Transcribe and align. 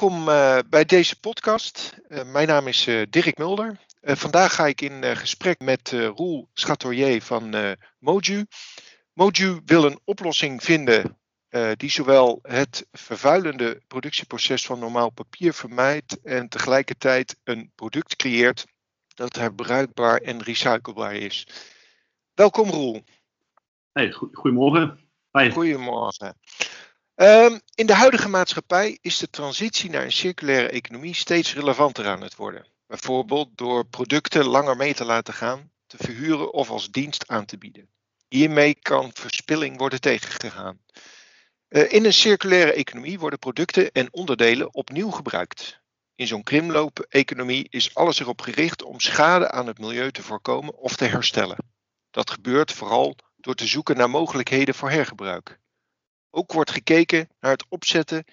welkom 0.00 0.28
uh, 0.28 0.58
bij 0.70 0.84
deze 0.84 1.20
podcast. 1.20 1.98
Uh, 2.08 2.32
mijn 2.32 2.46
naam 2.46 2.66
is 2.66 2.86
uh, 2.86 3.02
Dirk 3.10 3.38
Mulder. 3.38 3.78
vandaag 4.00 4.54
ga 4.54 4.66
ik 4.66 4.80
in 4.80 5.16
gesprek 5.16 5.60
met 5.60 5.90
Roel 5.90 6.48
Chateauier 6.54 7.22
van 7.22 7.76
Moju. 7.98 8.46
Moju 9.12 9.60
wil 9.64 9.84
een 9.84 10.00
oplossing 10.04 10.62
vinden 10.62 11.18
die 11.76 11.90
zowel 11.90 12.38
het 12.42 12.86
vervuilende 12.92 13.82
productieproces 13.86 14.66
van 14.66 14.78
normaal 14.78 15.10
papier 15.10 15.54
vermijdt 15.54 16.20
en 16.22 16.48
tegelijkertijd 16.48 17.36
een 17.44 17.72
product 17.74 18.16
creëert 18.16 18.64
dat 19.14 19.36
herbruikbaar 19.36 20.20
en 20.20 20.42
recyclebaar 20.42 21.14
is. 21.14 21.46
Welkom 22.34 22.70
Roel. 22.70 23.02
Hey, 23.92 24.12
goedemorgen. 24.12 24.98
Hi. 25.32 25.50
Goedemorgen. 25.50 26.36
Um, 27.16 27.60
in 27.74 27.86
de 27.86 27.94
huidige 27.94 28.28
maatschappij 28.28 28.98
is 29.00 29.18
de 29.18 29.30
transitie 29.30 29.90
naar 29.90 30.02
een 30.02 30.12
circulaire 30.12 30.68
economie 30.68 31.14
steeds 31.14 31.54
relevanter 31.54 32.06
aan 32.06 32.22
het 32.22 32.36
worden. 32.36 32.66
Bijvoorbeeld 32.86 33.48
door 33.54 33.86
producten 33.86 34.44
langer 34.44 34.76
mee 34.76 34.94
te 34.94 35.04
laten 35.04 35.34
gaan, 35.34 35.70
te 35.86 35.96
verhuren 35.96 36.52
of 36.52 36.70
als 36.70 36.90
dienst 36.90 37.28
aan 37.28 37.44
te 37.44 37.58
bieden. 37.58 37.88
Hiermee 38.28 38.74
kan 38.74 39.10
verspilling 39.14 39.78
worden 39.78 40.00
tegengegaan. 40.00 40.80
Uh, 41.68 41.92
in 41.92 42.04
een 42.04 42.12
circulaire 42.12 42.72
economie 42.72 43.18
worden 43.18 43.38
producten 43.38 43.92
en 43.92 44.12
onderdelen 44.12 44.74
opnieuw 44.74 45.10
gebruikt. 45.10 45.80
In 46.14 46.26
zo'n 46.26 46.42
krimloop-economie 46.42 47.66
is 47.68 47.94
alles 47.94 48.20
erop 48.20 48.40
gericht 48.40 48.82
om 48.82 49.00
schade 49.00 49.50
aan 49.50 49.66
het 49.66 49.78
milieu 49.78 50.10
te 50.10 50.22
voorkomen 50.22 50.74
of 50.74 50.96
te 50.96 51.04
herstellen. 51.04 51.56
Dat 52.10 52.30
gebeurt 52.30 52.72
vooral 52.72 53.16
door 53.36 53.54
te 53.54 53.66
zoeken 53.66 53.96
naar 53.96 54.10
mogelijkheden 54.10 54.74
voor 54.74 54.90
hergebruik. 54.90 55.58
Ook 56.36 56.52
wordt 56.52 56.70
gekeken 56.70 57.28
naar 57.40 57.50
het 57.50 57.66
opzetten, 57.68 58.24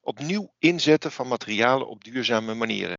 opnieuw 0.00 0.52
inzetten 0.58 1.12
van 1.12 1.28
materialen 1.28 1.88
op 1.88 2.04
duurzame 2.04 2.54
manieren. 2.54 2.98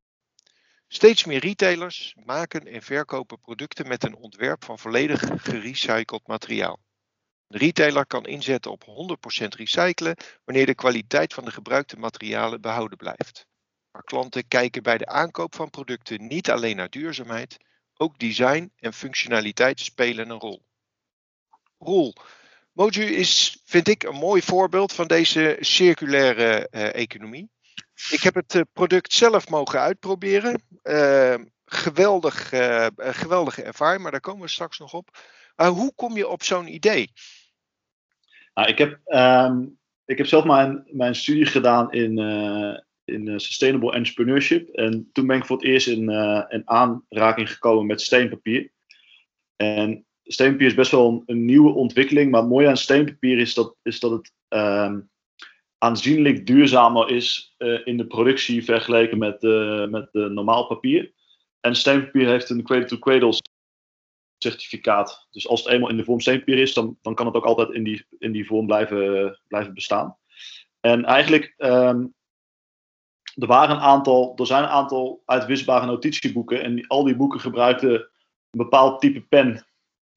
Steeds 0.87 1.25
meer 1.25 1.39
retailers 1.39 2.15
maken 2.25 2.67
en 2.67 2.81
verkopen 2.81 3.39
producten 3.39 3.87
met 3.87 4.03
een 4.03 4.15
ontwerp 4.15 4.65
van 4.65 4.79
volledig 4.79 5.21
gerecycled 5.43 6.27
materiaal. 6.27 6.79
De 7.47 7.57
retailer 7.57 8.05
kan 8.05 8.25
inzetten 8.25 8.71
op 8.71 8.83
100% 9.43 9.47
recyclen 9.47 10.17
wanneer 10.43 10.65
de 10.65 10.75
kwaliteit 10.75 11.33
van 11.33 11.45
de 11.45 11.51
gebruikte 11.51 11.97
materialen 11.97 12.61
behouden 12.61 12.97
blijft. 12.97 13.47
Maar 13.91 14.03
klanten 14.03 14.47
kijken 14.47 14.83
bij 14.83 14.97
de 14.97 15.05
aankoop 15.05 15.55
van 15.55 15.69
producten 15.69 16.27
niet 16.27 16.49
alleen 16.49 16.75
naar 16.75 16.89
duurzaamheid, 16.89 17.57
ook 17.93 18.19
design 18.19 18.71
en 18.75 18.93
functionaliteit 18.93 19.79
spelen 19.79 20.29
een 20.29 20.39
rol. 20.39 20.65
Roel, 21.77 22.15
Moju 22.77 23.03
is, 23.03 23.61
vind 23.63 23.87
ik, 23.87 24.03
een 24.03 24.15
mooi 24.15 24.41
voorbeeld 24.41 24.93
van 24.93 25.07
deze 25.07 25.57
circulaire 25.59 26.67
uh, 26.71 26.95
economie. 26.95 27.49
Ik 28.09 28.21
heb 28.21 28.35
het 28.35 28.53
uh, 28.53 28.61
product 28.73 29.13
zelf 29.13 29.49
mogen 29.49 29.79
uitproberen. 29.79 30.61
Uh, 30.83 31.35
geweldig, 31.65 32.49
geweldige 32.97 33.63
ervaring, 33.63 34.01
maar 34.01 34.11
daar 34.11 34.19
komen 34.19 34.41
we 34.41 34.47
straks 34.47 34.79
nog 34.79 34.93
op. 34.93 35.09
hoe 35.55 35.93
kom 35.95 36.17
je 36.17 36.27
op 36.27 36.43
zo'n 36.43 36.73
idee? 36.73 37.11
Nou, 38.53 38.67
ik, 38.67 38.77
heb, 38.77 38.99
um, 39.05 39.77
ik 40.05 40.17
heb 40.17 40.27
zelf 40.27 40.43
mijn, 40.43 40.87
mijn 40.91 41.15
studie 41.15 41.45
gedaan 41.45 41.91
in, 41.91 42.17
in 43.05 43.39
Sustainable 43.39 43.91
Entrepreneurship. 43.91 44.69
En 44.69 45.09
toen 45.13 45.27
ben 45.27 45.37
ik 45.37 45.45
voor 45.45 45.57
het 45.57 45.65
eerst 45.65 45.87
in, 45.87 46.09
in 46.49 46.61
aanraking 46.65 47.51
gekomen 47.51 47.85
met 47.85 48.01
steenpapier. 48.01 48.71
En 49.55 50.06
steenpapier 50.27 50.67
is 50.67 50.73
best 50.73 50.91
wel 50.91 51.23
een, 51.25 51.45
nieuwe 51.45 51.73
ontwikkeling. 51.73 52.31
Maar 52.31 52.41
het 52.41 52.49
mooie 52.49 52.67
aan 52.67 52.77
steenpapier 52.77 53.39
is 53.39 53.53
dat, 53.53 53.75
is 53.83 53.99
dat 53.99 54.11
het 54.11 54.31
um, 54.47 55.09
aanzienlijk 55.77 56.45
duurzamer 56.45 57.09
is 57.09 57.55
uh, 57.57 57.79
in 57.83 57.97
de 57.97 58.07
productie 58.07 58.63
vergeleken 58.63 59.17
met, 59.17 59.43
uh, 59.43 59.87
met 59.87 60.09
normaal 60.13 60.67
papier. 60.67 61.13
En 61.59 61.75
steenpapier 61.75 62.27
heeft 62.27 62.49
een 62.49 62.63
cradle-to-cradle 62.63 63.33
certificaat. 64.37 65.27
Dus 65.31 65.47
als 65.47 65.63
het 65.63 65.73
eenmaal 65.73 65.89
in 65.89 65.97
de 65.97 66.03
vorm 66.03 66.19
steenpapier 66.19 66.57
is, 66.57 66.73
dan, 66.73 66.97
dan 67.01 67.15
kan 67.15 67.25
het 67.25 67.35
ook 67.35 67.45
altijd 67.45 67.71
in 67.71 67.83
die, 67.83 68.05
in 68.19 68.31
die 68.31 68.45
vorm 68.45 68.65
blijven, 68.65 69.39
blijven 69.47 69.73
bestaan. 69.73 70.17
En 70.79 71.05
eigenlijk, 71.05 71.53
um, 71.57 72.13
er, 73.35 73.47
waren 73.47 73.75
een 73.75 73.81
aantal, 73.81 74.33
er 74.35 74.45
zijn 74.45 74.63
een 74.63 74.69
aantal 74.69 75.21
uitwisbare 75.25 75.85
notitieboeken. 75.85 76.63
En 76.63 76.87
al 76.87 77.03
die 77.03 77.15
boeken 77.15 77.39
gebruikten 77.39 77.91
een 77.91 78.63
bepaald 78.63 79.01
type 79.01 79.21
pen 79.21 79.66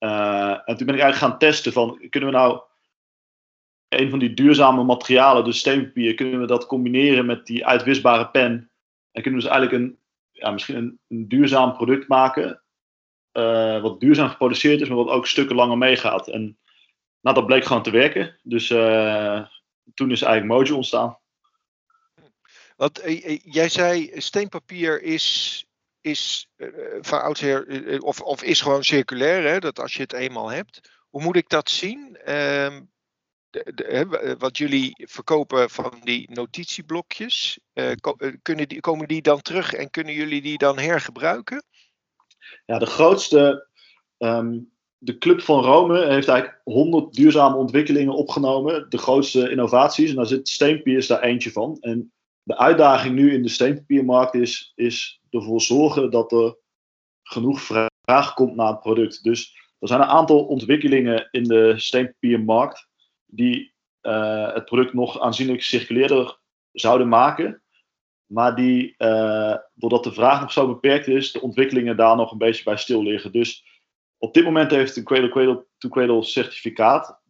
uh, 0.01 0.51
en 0.51 0.77
toen 0.77 0.87
ben 0.87 0.95
ik 0.95 1.01
eigenlijk 1.01 1.17
gaan 1.17 1.39
testen 1.39 1.73
van, 1.73 2.07
kunnen 2.11 2.31
we 2.31 2.37
nou 2.37 2.61
een 3.89 4.11
van 4.11 4.19
die 4.19 4.35
duurzame 4.35 4.83
materialen, 4.83 5.45
dus 5.45 5.59
steenpapier, 5.59 6.15
kunnen 6.15 6.41
we 6.41 6.47
dat 6.47 6.67
combineren 6.67 7.27
met 7.27 7.47
die 7.47 7.67
uitwisbare 7.67 8.29
pen? 8.29 8.71
En 9.13 9.23
kunnen 9.23 9.41
we 9.41 9.47
dus 9.47 9.57
eigenlijk 9.57 9.83
een, 9.83 9.99
ja, 10.31 10.51
misschien 10.51 10.77
een, 10.77 10.99
een 11.09 11.29
duurzaam 11.29 11.73
product 11.73 12.09
maken, 12.09 12.63
uh, 13.33 13.83
wat 13.83 14.01
duurzaam 14.01 14.29
geproduceerd 14.29 14.81
is, 14.81 14.89
maar 14.89 14.97
wat 14.97 15.09
ook 15.09 15.27
stukken 15.27 15.57
langer 15.57 15.79
meegaat. 15.79 16.29
En 16.29 16.59
nou, 17.21 17.37
dat 17.37 17.47
bleek 17.47 17.65
gewoon 17.65 17.83
te 17.83 17.91
werken. 17.91 18.39
Dus 18.43 18.71
uh, 18.71 19.47
toen 19.95 20.11
is 20.11 20.23
eigenlijk 20.23 20.53
Mojo 20.53 20.77
ontstaan. 20.77 21.19
Want 22.77 23.03
jij 23.45 23.69
zei, 23.69 24.11
steenpapier 24.15 25.03
is 25.03 25.65
is 26.01 26.49
uh, 26.57 26.69
van 27.01 27.23
oudsher, 27.23 27.69
uh, 27.69 28.03
of, 28.03 28.21
of 28.21 28.43
is 28.43 28.61
gewoon 28.61 28.85
circulair, 28.85 29.53
hè, 29.53 29.59
dat 29.59 29.81
als 29.81 29.95
je 29.95 30.03
het 30.03 30.13
eenmaal 30.13 30.49
hebt. 30.49 30.91
Hoe 31.09 31.23
moet 31.23 31.37
ik 31.37 31.49
dat 31.49 31.71
zien? 31.71 32.17
Uh, 32.21 32.77
de, 33.51 33.73
de, 33.75 34.37
wat 34.39 34.59
jullie 34.59 35.07
verkopen 35.09 35.71
van 35.71 36.01
die 36.03 36.31
notitieblokjes, 36.31 37.59
ko 38.01 38.17
kunnen 38.43 38.69
die, 38.69 38.81
komen 38.81 39.09
die 39.09 39.23
dan 39.23 39.43
terug 39.43 39.73
en 39.73 39.91
kunnen 39.91 40.15
jullie 40.15 40.43
die 40.43 40.59
dan 40.59 40.79
hergebruiken? 40.79 41.65
Ja, 42.67 42.79
de 42.79 42.87
grootste, 42.87 43.69
um, 44.19 44.73
de 44.99 45.19
Club 45.19 45.41
van 45.41 45.65
Rome 45.65 46.07
heeft 46.07 46.29
eigenlijk 46.29 46.61
100 46.65 47.15
duurzame 47.15 47.57
ontwikkelingen 47.57 48.15
opgenomen. 48.15 48.87
De 48.91 48.99
grootste 48.99 49.51
innovaties, 49.51 50.11
en 50.11 50.17
daar 50.17 50.27
zit 50.27 50.49
steenpapier 50.49 50.97
is 50.97 51.07
daar 51.07 51.23
eentje 51.23 51.53
van. 51.53 51.77
En 51.81 52.13
de 52.43 52.59
uitdaging 52.59 53.15
nu 53.15 53.33
in 53.35 53.43
de 53.43 53.49
steenpapiermarkt 53.49 54.35
is, 54.35 54.73
is 54.75 55.20
ervoor 55.31 55.61
zorgen 55.61 56.11
dat 56.11 56.33
er 56.33 56.59
genoeg 57.23 57.61
vraag 57.61 58.35
komt 58.35 58.57
naar 58.57 58.69
het 58.69 58.81
product. 58.81 59.23
Dus 59.23 59.59
er 59.79 59.89
zijn 59.89 60.01
een 60.01 60.07
aantal 60.07 60.45
ontwikkelingen 60.45 61.29
in 61.31 61.45
de 61.45 61.75
steenpapiermarkt 61.77 62.89
die 63.27 63.75
uh, 64.03 64.55
het 64.55 64.65
product 64.65 64.93
nog 64.93 65.21
aanzienlijk 65.21 65.63
circulairder 65.63 66.39
zouden 66.73 67.09
maken. 67.09 67.63
Maar 68.27 68.57
die, 68.57 68.95
uh, 68.99 69.57
doordat 69.75 70.05
de 70.05 70.13
vraag 70.13 70.41
nog 70.41 70.53
zo 70.53 70.67
beperkt 70.67 71.07
is, 71.07 71.33
de 71.33 71.41
ontwikkelingen 71.41 71.97
daar 71.97 72.17
nog 72.17 72.33
een 72.33 72.39
beetje 72.39 72.65
bij 72.65 72.77
stil 72.77 73.03
liggen. 73.03 73.33
Dus 73.33 73.65
op 74.19 74.35
dit 74.35 74.45
moment 74.45 74.71
heeft 74.71 74.97
een 74.97 75.05
cradle-cradle-to-cradle 75.05 76.23
certificaat. 76.23 77.21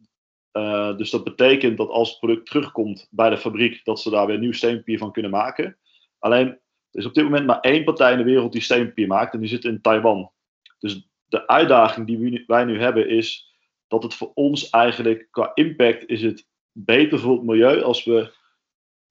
Uh, 0.51 0.97
dus 0.97 1.09
dat 1.09 1.23
betekent 1.23 1.77
dat 1.77 1.89
als 1.89 2.09
het 2.09 2.19
product 2.19 2.45
terugkomt 2.45 3.07
bij 3.09 3.29
de 3.29 3.37
fabriek, 3.37 3.83
dat 3.83 3.99
ze 3.99 4.09
daar 4.09 4.25
weer 4.25 4.39
nieuw 4.39 4.51
steenpapier 4.51 4.97
van 4.97 5.11
kunnen 5.11 5.31
maken. 5.31 5.77
Alleen, 6.19 6.59
er 6.91 6.99
is 6.99 7.05
op 7.05 7.13
dit 7.13 7.23
moment 7.23 7.45
maar 7.45 7.59
één 7.59 7.83
partij 7.83 8.11
in 8.11 8.17
de 8.17 8.23
wereld 8.23 8.51
die 8.51 8.61
steenpapier 8.61 9.07
maakt 9.07 9.33
en 9.33 9.39
die 9.39 9.49
zit 9.49 9.63
in 9.63 9.81
Taiwan. 9.81 10.31
Dus 10.79 11.09
de 11.25 11.47
uitdaging 11.47 12.07
die 12.07 12.43
wij 12.47 12.65
nu 12.65 12.79
hebben 12.79 13.09
is 13.09 13.55
dat 13.87 14.03
het 14.03 14.13
voor 14.13 14.31
ons 14.33 14.69
eigenlijk 14.69 15.27
qua 15.31 15.51
impact 15.53 16.07
is 16.07 16.21
het 16.21 16.47
beter 16.71 17.19
voor 17.19 17.33
het 17.33 17.43
milieu 17.43 17.81
als 17.81 18.03
we 18.03 18.33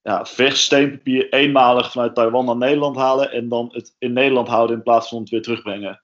ja, 0.03 0.27
vers 0.27 0.65
steenpapier 0.65 1.33
eenmalig 1.33 1.93
vanuit 1.93 2.15
Taiwan 2.15 2.45
naar 2.45 2.57
Nederland 2.57 2.97
halen 2.97 3.33
en 3.33 3.49
dan 3.49 3.69
het 3.73 3.95
in 3.99 4.13
Nederland 4.13 4.49
houden 4.49 4.77
in 4.77 4.83
plaats 4.83 5.09
van 5.09 5.21
het 5.21 5.31
weer 5.31 5.43
terugbrengen. 5.43 6.03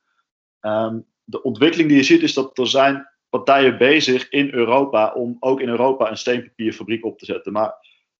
Um, 0.60 1.06
de 1.24 1.42
ontwikkeling 1.42 1.88
die 1.88 1.98
je 1.98 2.04
ziet 2.04 2.22
is 2.22 2.34
dat 2.34 2.58
er 2.58 2.66
zijn 2.66 3.08
partijen 3.28 3.78
bezig 3.78 4.28
in 4.28 4.52
Europa 4.52 5.12
om 5.12 5.36
ook 5.40 5.60
in 5.60 5.68
Europa 5.68 6.10
een 6.10 6.18
steenpapierfabriek 6.18 7.04
op 7.04 7.18
te 7.18 7.24
zetten. 7.24 7.52
Maar 7.52 7.68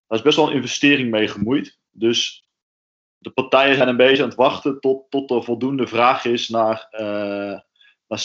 daar 0.07 0.17
is 0.17 0.21
best 0.21 0.37
wel 0.37 0.47
een 0.47 0.55
investering 0.55 1.11
mee 1.11 1.27
gemoeid. 1.27 1.79
Dus 1.91 2.46
de 3.17 3.29
partijen 3.29 3.75
zijn 3.75 3.87
een 3.87 3.97
beetje 3.97 4.23
aan 4.23 4.29
het 4.29 4.37
wachten 4.37 4.79
tot, 4.79 5.09
tot 5.09 5.31
er 5.31 5.43
voldoende 5.43 5.87
vraag 5.87 6.25
is 6.25 6.49
naar, 6.49 6.87
uh, 6.91 7.59
naar 8.07 8.19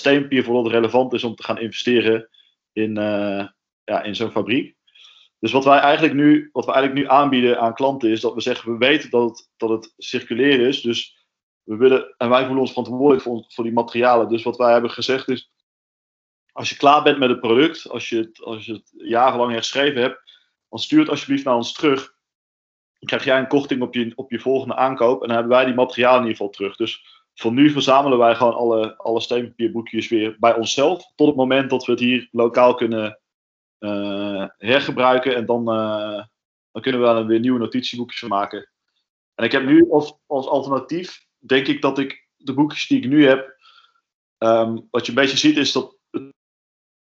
voordat 0.45 0.65
het 0.65 0.73
relevant 0.73 1.13
is 1.13 1.25
om 1.25 1.35
te 1.35 1.43
gaan 1.43 1.59
investeren 1.59 2.29
in, 2.73 2.99
uh, 2.99 3.47
ja, 3.85 4.03
in 4.03 4.15
zo'n 4.15 4.31
fabriek. 4.31 4.77
Dus 5.39 5.53
wat 5.53 5.65
wij, 5.65 5.79
eigenlijk 5.79 6.15
nu, 6.15 6.49
wat 6.53 6.65
we 6.65 6.73
eigenlijk 6.73 7.03
nu 7.03 7.15
aanbieden 7.15 7.61
aan 7.61 7.75
klanten 7.75 8.11
is 8.11 8.21
dat 8.21 8.35
we 8.35 8.41
zeggen, 8.41 8.73
we 8.73 8.79
weten 8.79 9.11
dat 9.11 9.29
het, 9.29 9.51
dat 9.57 9.69
het 9.69 9.95
circulair 9.97 10.61
is. 10.61 10.81
Dus 10.81 11.27
we 11.63 11.77
willen, 11.77 12.15
en 12.17 12.29
wij 12.29 12.41
voelen 12.41 12.61
ons 12.61 12.71
verantwoordelijk 12.71 13.23
voor, 13.23 13.45
voor 13.49 13.65
die 13.65 13.73
materialen. 13.73 14.29
Dus 14.29 14.43
wat 14.43 14.57
wij 14.57 14.73
hebben 14.73 14.91
gezegd 14.91 15.29
is, 15.29 15.51
als 16.53 16.69
je 16.69 16.77
klaar 16.77 17.03
bent 17.03 17.19
met 17.19 17.29
het 17.29 17.41
product, 17.41 17.89
als 17.89 18.09
je 18.09 18.17
het, 18.17 18.43
als 18.43 18.65
je 18.65 18.73
het 18.73 18.93
jarenlang 18.97 19.53
herschreven 19.53 20.01
hebt, 20.01 20.21
dan 20.69 20.79
stuur 20.79 21.01
het 21.01 21.09
alsjeblieft 21.09 21.45
naar 21.45 21.57
ons 21.57 21.73
terug. 21.73 22.12
Krijg 23.05 23.25
jij 23.25 23.39
een 23.39 23.49
korting 23.49 23.83
op 23.83 23.95
je, 23.95 24.13
op 24.15 24.31
je 24.31 24.41
volgende 24.41 24.75
aankoop 24.75 25.23
en 25.23 25.29
dan 25.29 25.37
hebben 25.37 25.57
wij 25.57 25.65
die 25.65 25.75
materialen 25.75 26.21
in 26.21 26.27
ieder 26.27 26.37
geval 26.37 26.53
terug. 26.53 26.77
Dus 26.77 27.23
voor 27.35 27.53
nu 27.53 27.71
verzamelen 27.71 28.19
wij 28.19 28.35
gewoon 28.35 28.55
alle, 28.55 28.97
alle 28.97 29.21
steenpapierboekjes 29.21 30.09
weer 30.09 30.37
bij 30.39 30.55
onszelf. 30.55 31.13
Tot 31.15 31.27
het 31.27 31.37
moment 31.37 31.71
dat 31.71 31.85
we 31.85 31.93
het 31.93 32.01
hier 32.01 32.29
lokaal 32.31 32.75
kunnen 32.75 33.21
uh, 33.79 34.47
hergebruiken. 34.59 35.35
En 35.35 35.47
dan, 35.47 35.61
uh, 35.61 36.25
dan 36.73 36.83
kunnen 36.83 37.01
we 37.01 37.07
daar 37.07 37.27
weer 37.27 37.41
nieuwe 37.41 37.59
notitieboekjes 37.59 38.21
van 38.21 38.29
maken. 38.29 38.71
En 39.35 39.45
ik 39.45 39.53
heb 39.53 39.65
nu 39.65 39.91
als, 39.91 40.19
als 40.27 40.47
alternatief, 40.47 41.27
denk 41.39 41.67
ik 41.67 41.83
dat 41.83 41.99
ik 41.99 42.29
de 42.37 42.55
boekjes 42.55 42.87
die 42.87 42.99
ik 42.99 43.09
nu 43.09 43.27
heb, 43.27 43.57
ehm, 44.39 44.79
wat 44.91 45.07
je 45.07 45.13
een 45.13 45.19
beetje 45.19 45.37
ziet 45.37 45.57
is 45.57 45.73
dat 45.73 45.97
het 46.11 46.33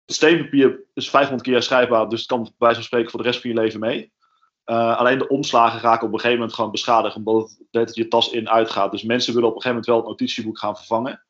steenpapier 0.06 0.84
is 0.94 1.10
500 1.10 1.50
keer 1.50 1.62
schrijfbaar, 1.62 2.10
dus 2.10 2.20
het 2.20 2.28
kan 2.28 2.44
bij 2.44 2.54
wijze 2.58 2.76
van 2.76 2.84
spreken 2.84 3.10
voor 3.12 3.22
de 3.22 3.26
rest 3.26 3.42
van 3.42 3.50
je 3.50 3.56
leven 3.56 3.80
mee. 3.80 4.12
Uh, 4.69 4.98
alleen 4.98 5.18
de 5.18 5.28
omslagen 5.28 5.80
raken 5.80 6.08
op 6.08 6.14
een 6.14 6.19
gegeven 6.19 6.38
moment 6.38 6.56
gewoon 6.56 6.72
beschadigd, 6.72 7.16
omdat 7.16 7.58
het, 7.72 7.96
je 7.96 8.08
tas 8.08 8.31
in 8.31 8.50
uitgaat. 8.50 8.92
Dus 8.92 9.04
mensen 9.04 9.34
willen 9.34 9.50
op 9.50 9.56
een 9.56 9.62
gegeven 9.62 9.84
moment 9.84 10.04
wel 10.04 10.12
het 10.12 10.19
notitieboek 10.19 10.60
gaan 10.60 10.75
vervangen. 10.75 11.24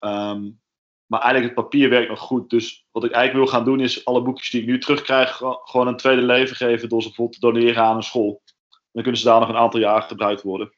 Um, 0.00 0.60
maar 1.06 1.20
eigenlijk 1.20 1.54
het 1.54 1.64
papier 1.64 1.88
werkt 1.88 2.08
nog 2.08 2.20
goed. 2.20 2.50
Dus 2.50 2.86
wat 2.90 3.04
ik 3.04 3.10
eigenlijk 3.10 3.44
wil 3.44 3.58
gaan 3.58 3.64
doen 3.68 3.80
is 3.80 4.04
alle 4.04 4.22
boekjes 4.22 4.50
die 4.50 4.60
ik 4.60 4.66
nu 4.66 4.78
terugkrijg, 4.78 5.36
gewoon 5.62 5.86
een 5.86 5.96
tweede 5.96 6.22
leven 6.22 6.56
geven 6.56 6.88
door 6.88 7.02
ze 7.02 7.06
bijvoorbeeld 7.06 7.40
te 7.40 7.46
doneren 7.46 7.82
aan 7.82 7.96
een 7.96 8.02
school. 8.02 8.42
Dan 8.68 9.02
kunnen 9.02 9.20
ze 9.20 9.26
daar 9.26 9.40
nog 9.40 9.48
een 9.48 9.56
aantal 9.56 9.80
jaar 9.80 10.02
gebruikt 10.02 10.42
worden. 10.42 10.72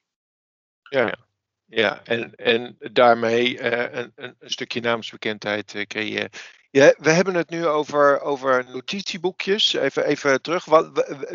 Ja, 0.82 1.14
ja. 1.66 2.00
en, 2.04 2.34
en 2.34 2.76
daarmee 2.78 3.58
uh, 3.58 3.92
een, 3.92 4.12
een, 4.14 4.34
stukje 4.40 4.80
naamsbekendheid 4.80 5.74
uh, 5.74 5.82
creëren. 5.82 6.30
Ja, 6.70 6.94
we 6.98 7.10
hebben 7.10 7.34
het 7.34 7.50
nu 7.50 7.66
over, 7.66 8.20
over 8.20 8.64
notitieboekjes. 8.72 9.72
Even, 9.72 10.04
even 10.04 10.42
terug. 10.42 10.64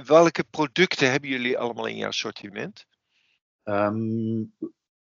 Welke 0.06 0.44
producten 0.50 1.12
hebben 1.12 1.30
jullie 1.30 1.58
allemaal 1.58 1.86
in 1.86 1.98
jouw 1.98 2.08
assortiment? 2.08 2.86
Um, 3.64 4.54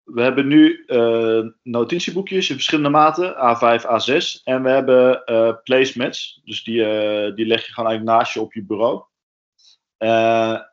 we 0.04 0.22
hebben 0.22 0.46
nu 0.46 0.84
uh, 0.86 1.46
notitieboekjes 1.62 2.48
in 2.48 2.54
verschillende 2.54 2.88
maten, 2.88 3.34
A5, 3.34 3.82
A6. 3.82 4.42
En 4.44 4.62
we 4.62 4.68
hebben 4.68 5.22
uh, 5.26 5.52
placemats, 5.62 6.40
dus 6.44 6.64
die, 6.64 6.80
uh, 6.80 7.34
die 7.34 7.46
leg 7.46 7.66
je 7.66 7.72
gewoon 7.72 8.04
naast 8.04 8.32
je 8.32 8.40
op 8.40 8.52
je 8.52 8.64
bureau. 8.64 9.04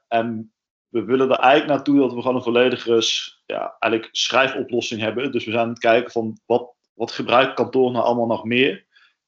en 0.07 0.53
we 0.87 1.03
willen 1.03 1.31
er 1.31 1.39
eigenlijk 1.39 1.71
naartoe 1.71 1.99
dat 1.99 2.13
we 2.13 2.21
gewoon 2.21 2.35
een 2.35 2.43
volledige 2.43 3.03
ja, 3.45 3.75
eigenlijk 3.79 4.15
schrijfoplossing 4.15 5.01
hebben. 5.01 5.31
Dus 5.31 5.45
we 5.45 5.51
zijn 5.51 5.63
aan 5.63 5.69
het 5.69 5.79
kijken 5.79 6.11
van 6.11 6.39
wat, 6.45 6.73
wat 6.93 7.11
gebruikt 7.11 7.53
kantoor 7.53 7.91
nou 7.91 8.05
allemaal 8.05 8.27
nog 8.27 8.43
meer. 8.43 8.85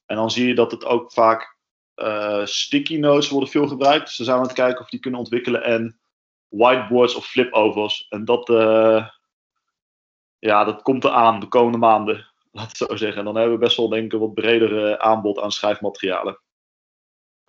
En 0.08 0.16
dan 0.16 0.30
zie 0.30 0.46
je 0.46 0.54
dat 0.54 0.70
het 0.70 0.84
ook 0.84 1.12
vaak 1.12 1.56
sticky 2.44 2.96
notes 2.96 3.28
worden 3.28 3.48
veel 3.48 3.68
gebruikt. 3.68 4.06
Dus 4.06 4.16
dan 4.16 4.26
zijn 4.26 4.38
we 4.38 4.42
aan 4.42 4.48
het 4.48 4.58
kijken 4.58 4.80
of 4.80 4.88
die 4.90 5.00
kunnen 5.00 5.20
ontwikkelen 5.20 5.62
en 5.62 6.00
whiteboards 6.48 7.14
of 7.14 7.26
flipovers. 7.26 8.06
En 8.08 8.24
dat 8.24 8.48
ja, 10.38 10.64
dat 10.64 10.82
komt 10.82 11.04
eraan 11.04 11.40
de 11.40 11.46
komende 11.46 11.78
maanden, 11.78 12.26
laat 12.52 12.70
ik 12.70 12.76
zo 12.76 12.96
zeggen. 12.96 13.18
En 13.18 13.24
dan 13.24 13.36
hebben 13.36 13.54
we 13.54 13.64
best 13.64 13.76
wel, 13.76 13.88
denk 13.88 14.04
ik, 14.04 14.12
een 14.12 14.18
wat 14.18 14.34
breder 14.34 14.86
eh, 14.86 14.92
aanbod 14.92 15.38
aan 15.38 15.52
schrijfmaterialen. 15.52 16.40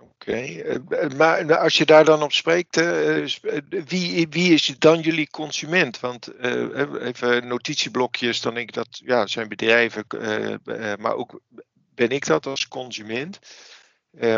Oké, 0.01 0.31
eh, 0.31 1.09
maar 1.17 1.45
nou, 1.45 1.59
als 1.59 1.77
je 1.77 1.85
daar 1.85 2.05
dan 2.05 2.23
op 2.23 2.31
spreekt, 2.31 2.77
eh, 2.77 3.25
wie, 3.85 4.27
wie 4.29 4.53
is 4.53 4.75
dan 4.77 4.99
jullie 4.99 5.29
consument? 5.29 5.99
Want 5.99 6.39
even 7.01 7.47
notitieblokjes, 7.47 8.41
dan 8.41 8.53
denk 8.53 8.67
ik 8.67 8.75
dat 8.75 9.01
ja, 9.05 9.27
zijn 9.27 9.47
bedrijven, 9.47 10.05
maar 10.99 11.15
ook 11.15 11.39
ben 11.99 12.09
ik 12.09 12.25
dat 12.25 12.45
als 12.45 12.67
consument. 12.67 13.39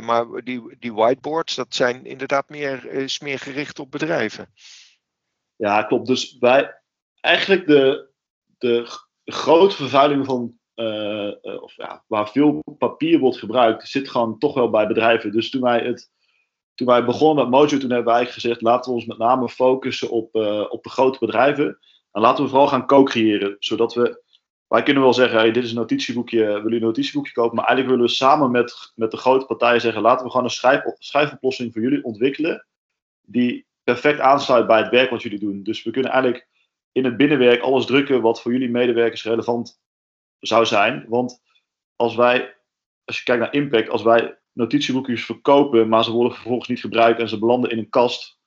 maar 0.01 0.43
die, 0.43 0.75
die 0.79 0.93
whiteboards, 0.93 1.55
dat 1.55 1.75
zijn 1.75 2.05
inderdaad 2.05 2.49
meer, 2.49 2.85
is 2.85 3.19
meer 3.19 3.39
gericht 3.39 3.79
op 3.79 3.91
bedrijven. 3.91 4.53
Ja, 5.55 5.83
klopt. 5.83 6.07
Dus 6.07 6.37
wij, 6.39 6.81
eigenlijk 7.19 7.67
de, 7.67 8.09
de 8.57 8.99
grote 9.25 9.75
vervuiling 9.75 10.25
van, 10.25 10.53
uh, 10.75 11.61
of 11.61 11.75
ja, 11.75 12.03
waar 12.07 12.29
veel 12.29 12.63
papier 12.77 13.19
wordt 13.19 13.37
gebruikt, 13.37 13.87
zit 13.87 14.09
gewoon 14.09 14.37
toch 14.37 14.53
wel 14.53 14.69
bij 14.69 14.87
bedrijven. 14.87 15.31
Dus 15.31 15.49
toen 15.49 15.61
wij, 15.61 15.79
het, 15.79 16.11
toen 16.73 16.87
wij 16.87 17.05
begonnen 17.05 17.43
met 17.43 17.53
Mojo, 17.53 17.77
toen 17.77 17.91
hebben 17.91 18.13
wij 18.13 18.25
gezegd, 18.25 18.61
laten 18.61 18.91
we 18.91 18.97
ons 18.97 19.05
met 19.05 19.17
name 19.17 19.49
focussen 19.49 20.09
op, 20.09 20.35
op 20.69 20.83
de 20.83 20.89
grote 20.89 21.19
bedrijven. 21.19 21.79
En 22.11 22.21
laten 22.21 22.43
we 22.43 22.49
vooral 22.49 22.67
gaan 22.67 22.85
co-creëren, 22.85 23.55
zodat 23.59 23.93
we, 23.93 24.23
wij 24.71 24.83
kunnen 24.83 25.03
wel 25.03 25.13
zeggen, 25.13 25.39
hey, 25.39 25.51
dit 25.51 25.63
is 25.63 25.69
een 25.69 25.75
notitieboekje, 25.75 26.38
willen 26.38 26.62
jullie 26.62 26.77
een 26.77 26.85
notitieboekje 26.85 27.33
kopen? 27.33 27.56
Maar 27.56 27.65
eigenlijk 27.65 27.95
willen 27.95 28.12
we 28.12 28.18
samen 28.18 28.51
met, 28.51 28.91
met 28.95 29.12
de 29.12 29.18
grote 29.18 29.45
partijen 29.45 29.81
zeggen, 29.81 30.01
laten 30.01 30.25
we 30.25 30.31
gewoon 30.31 30.45
een 30.45 30.51
schrijf, 30.51 30.83
schrijfoplossing 30.97 31.73
voor 31.73 31.81
jullie 31.81 32.03
ontwikkelen, 32.03 32.68
die 33.21 33.65
perfect 33.83 34.19
aansluit 34.19 34.68
bij 34.68 34.81
het 34.81 34.89
werk 34.89 35.09
wat 35.09 35.21
jullie 35.21 35.39
doen. 35.39 35.63
Dus 35.63 35.83
we 35.83 35.91
kunnen 35.91 36.12
eigenlijk 36.12 36.47
in 36.91 37.06
het 37.06 37.18
binnenwerk 37.18 37.62
alles 37.62 37.85
drukken 37.85 38.21
wat 38.21 38.41
voor 38.41 38.51
jullie 38.51 38.69
medewerkers 38.69 39.23
relevant 39.23 39.81
zou 40.39 40.65
zijn. 40.65 41.06
Want 41.07 41.41
als 41.95 42.15
wij, 42.15 42.57
als 43.06 43.18
je 43.18 43.23
kijkt 43.23 43.41
naar 43.41 43.53
impact, 43.53 43.89
als 43.89 44.03
wij 44.03 44.38
notitieboekjes 44.51 45.25
verkopen, 45.25 45.89
maar 45.89 46.03
ze 46.03 46.12
worden 46.12 46.33
vervolgens 46.33 46.69
niet 46.69 46.79
gebruikt 46.79 47.19
en 47.19 47.29
ze 47.29 47.39
belanden 47.39 47.71
in 47.71 47.77
een 47.77 47.89
kast, 47.89 48.39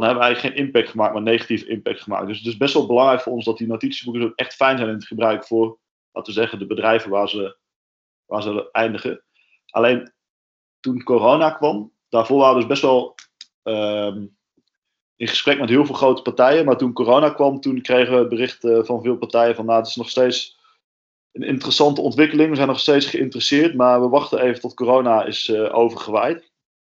dan 0.00 0.10
hebben 0.10 0.22
we 0.28 0.34
eigenlijk 0.34 0.56
geen 0.56 0.66
impact 0.66 0.88
gemaakt, 0.88 1.12
maar 1.12 1.22
negatief 1.22 1.62
impact 1.62 2.00
gemaakt. 2.00 2.26
Dus 2.26 2.38
het 2.38 2.46
is 2.46 2.56
best 2.56 2.74
wel 2.74 2.86
belangrijk 2.86 3.20
voor 3.20 3.32
ons 3.32 3.44
dat 3.44 3.58
die 3.58 3.66
notitieboekjes 3.66 4.26
ook 4.26 4.36
echt 4.36 4.54
fijn 4.54 4.76
zijn 4.76 4.88
in 4.88 4.94
het 4.94 5.06
gebruik 5.06 5.44
voor, 5.44 5.78
laten 6.12 6.34
we 6.34 6.40
zeggen, 6.40 6.58
de 6.58 6.66
bedrijven 6.66 7.10
waar 7.10 7.28
ze, 7.28 7.56
waar 8.24 8.42
ze 8.42 8.70
eindigen. 8.72 9.24
Alleen 9.66 10.12
toen 10.80 11.02
corona 11.02 11.50
kwam, 11.50 11.92
daarvoor 12.08 12.38
waren 12.38 12.54
we 12.54 12.60
dus 12.60 12.68
best 12.68 12.82
wel 12.82 13.14
um, 13.62 14.36
in 15.16 15.28
gesprek 15.28 15.58
met 15.58 15.68
heel 15.68 15.86
veel 15.86 15.94
grote 15.94 16.22
partijen. 16.22 16.64
Maar 16.64 16.76
toen 16.76 16.92
corona 16.92 17.30
kwam, 17.30 17.60
toen 17.60 17.80
kregen 17.80 18.18
we 18.18 18.28
berichten 18.28 18.86
van 18.86 19.02
veel 19.02 19.16
partijen 19.16 19.54
van 19.54 19.66
nou, 19.66 19.78
het 19.78 19.88
is 19.88 19.96
nog 19.96 20.10
steeds 20.10 20.58
een 21.32 21.42
interessante 21.42 22.00
ontwikkeling. 22.00 22.50
We 22.50 22.56
zijn 22.56 22.68
nog 22.68 22.80
steeds 22.80 23.06
geïnteresseerd, 23.06 23.74
maar 23.74 24.00
we 24.00 24.08
wachten 24.08 24.40
even 24.40 24.60
tot 24.60 24.74
corona 24.74 25.24
is 25.24 25.48
uh, 25.48 25.74
overgewaaid. 25.74 26.52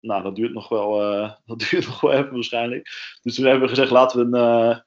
Nou, 0.06 0.22
dat 0.22 0.36
duurt 0.36 0.52
nog 0.52 0.68
wel, 0.68 1.12
uh, 1.12 1.32
dat 1.46 1.58
duurt 1.58 1.86
nog 1.86 2.00
wel 2.00 2.12
even 2.12 2.32
waarschijnlijk. 2.32 2.88
Dus 3.22 3.34
toen 3.34 3.44
hebben 3.44 3.62
we 3.62 3.68
gezegd, 3.68 3.90
laten 3.90 4.30
we, 4.30 4.38
een, 4.38 4.68
uh, 4.68 4.78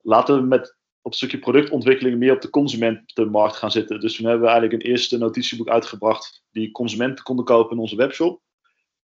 laten 0.00 0.36
we 0.36 0.42
met, 0.42 0.76
op 1.02 1.10
een 1.10 1.16
stukje 1.16 1.38
productontwikkeling 1.38 2.18
meer 2.18 2.34
op 2.34 2.40
de 2.40 2.50
consumentenmarkt 2.50 3.56
gaan 3.56 3.70
zitten. 3.70 4.00
Dus 4.00 4.16
toen 4.16 4.26
hebben 4.26 4.44
we 4.44 4.52
eigenlijk 4.52 4.82
een 4.82 4.90
eerste 4.90 5.18
notitieboek 5.18 5.68
uitgebracht 5.68 6.44
die 6.50 6.70
consumenten 6.70 7.24
konden 7.24 7.44
kopen 7.44 7.76
in 7.76 7.82
onze 7.82 7.96
webshop. 7.96 8.40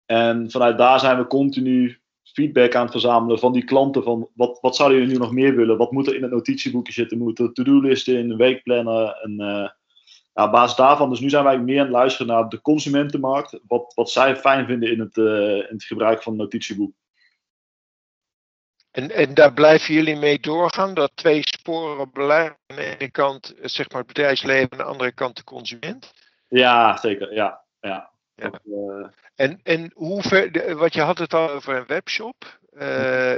En 0.06 0.51
vanuit 0.51 0.78
daar 0.78 1.00
zijn 1.00 1.18
we 1.18 1.28
continu 1.28 2.01
feedback 2.24 2.75
aan 2.75 2.81
het 2.81 2.92
verzamelen 2.92 3.39
van 3.39 3.54
die 3.54 3.63
klanten. 3.63 4.04
Van 4.04 4.30
wat, 4.34 4.57
wat 4.62 4.75
zouden 4.75 4.98
jullie 4.98 5.13
nu 5.13 5.19
nog 5.19 5.31
meer 5.31 5.56
willen? 5.56 5.78
Wat 5.78 5.92
moet 5.92 6.07
er 6.07 6.16
in 6.16 6.22
het 6.22 6.31
notitieboekje 6.31 6.94
zitten? 6.94 7.18
Moet 7.18 7.39
er 7.39 7.54
to-do-list 7.54 8.07
in, 8.07 8.31
een 8.31 8.38
weekplanner? 8.38 9.19
En, 9.22 9.42
uh, 9.42 9.69
op 10.33 10.51
basis 10.51 10.75
daarvan, 10.75 11.09
dus 11.09 11.19
nu 11.19 11.30
zijn 11.30 11.44
wij 11.44 11.59
meer 11.59 11.80
aan 11.80 11.85
het 11.85 11.94
luisteren 11.94 12.27
naar 12.27 12.50
de 12.50 12.62
consumentenmarkt. 12.62 13.60
Wat, 13.67 13.93
wat 13.93 14.10
zij 14.10 14.36
fijn 14.36 14.65
vinden 14.65 14.91
in 14.91 15.00
het, 15.00 15.17
uh, 15.17 15.55
in 15.55 15.67
het 15.69 15.84
gebruik 15.84 16.24
van 16.24 16.36
notitieboek. 16.36 16.93
En, 18.91 19.12
en 19.12 19.34
daar 19.34 19.53
blijven 19.53 19.93
jullie 19.93 20.15
mee 20.15 20.39
doorgaan? 20.39 20.93
Dat 20.93 21.12
twee 21.15 21.41
sporen 21.48 22.12
beleid. 22.12 22.55
Aan 22.67 22.75
de 22.75 22.98
ene 22.98 23.12
kant 23.12 23.53
zeg 23.62 23.89
maar, 23.89 23.98
het 23.98 24.08
bedrijfsleven, 24.08 24.72
aan 24.72 24.77
de 24.77 24.84
andere 24.84 25.12
kant 25.12 25.36
de 25.36 25.43
consument? 25.43 26.13
Ja, 26.48 26.98
zeker. 26.98 27.34
Ja, 27.34 27.63
ja. 27.79 28.10
ja. 28.36 28.50
Dat, 28.50 28.60
uh, 28.63 29.08
en, 29.36 29.60
en 29.63 29.91
hoe 29.93 30.22
ver, 30.22 30.75
wat 30.77 30.93
je 30.93 31.01
had 31.01 31.17
het 31.17 31.34
al 31.34 31.50
over 31.50 31.75
een 31.75 31.88
webshop. 31.88 32.60
Uh, 32.74 33.36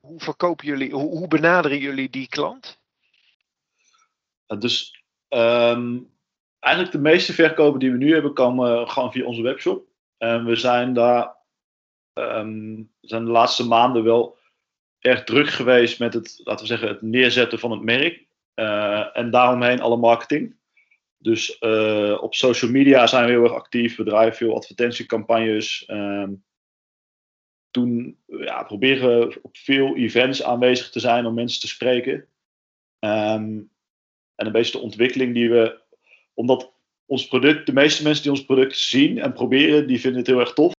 hoe 0.00 0.20
verkopen 0.20 0.66
jullie, 0.66 0.92
hoe, 0.92 1.08
hoe, 1.08 1.28
benaderen 1.28 1.78
jullie 1.78 2.10
die 2.10 2.28
klant? 2.28 2.78
Dus 4.58 5.02
um, 5.28 6.15
eigenlijk 6.66 6.92
de 6.96 7.10
meeste 7.10 7.32
verkopen 7.32 7.80
die 7.80 7.90
we 7.90 7.96
nu 7.96 8.12
hebben 8.12 8.34
komen 8.34 8.90
gewoon 8.90 9.12
via 9.12 9.24
onze 9.24 9.42
webshop. 9.42 9.86
En 10.16 10.44
we 10.44 10.56
zijn 10.56 10.94
daar 10.94 11.36
um, 12.14 12.92
zijn 13.00 13.24
de 13.24 13.30
laatste 13.30 13.66
maanden 13.66 14.04
wel 14.04 14.38
erg 14.98 15.24
druk 15.24 15.48
geweest 15.48 15.98
met 15.98 16.14
het, 16.14 16.40
laten 16.44 16.62
we 16.62 16.70
zeggen, 16.70 16.88
het 16.88 17.02
neerzetten 17.02 17.58
van 17.58 17.70
het 17.70 17.82
merk. 17.82 18.24
Uh, 18.54 19.16
en 19.16 19.30
daaromheen 19.30 19.80
alle 19.80 19.96
marketing. 19.96 20.56
Dus 21.18 21.56
uh, 21.60 22.22
op 22.22 22.34
social 22.34 22.70
media 22.70 23.06
zijn 23.06 23.24
we 23.24 23.30
heel 23.30 23.42
erg 23.42 23.52
actief. 23.52 23.96
We 23.96 24.04
draaien 24.04 24.34
veel 24.34 24.54
advertentiecampagnes. 24.54 25.84
Uh, 25.88 26.28
toen 27.70 28.18
ja, 28.26 28.62
proberen 28.62 29.28
we 29.28 29.38
op 29.42 29.56
veel 29.56 29.96
events 29.96 30.42
aanwezig 30.42 30.90
te 30.90 31.00
zijn 31.00 31.26
om 31.26 31.34
mensen 31.34 31.60
te 31.60 31.68
spreken. 31.68 32.28
Um, 32.98 33.70
en 34.34 34.46
een 34.46 34.52
beetje 34.52 34.72
de 34.72 34.84
ontwikkeling 34.84 35.34
die 35.34 35.50
we, 35.50 35.80
omdat 36.36 36.72
ons 37.06 37.28
product, 37.28 37.66
de 37.66 37.72
meeste 37.72 38.02
mensen 38.02 38.22
die 38.22 38.32
ons 38.32 38.44
product 38.44 38.78
zien 38.78 39.18
en 39.18 39.32
proberen, 39.32 39.86
die 39.86 40.00
vinden 40.00 40.18
het 40.18 40.28
heel 40.28 40.40
erg 40.40 40.52
tof. 40.52 40.72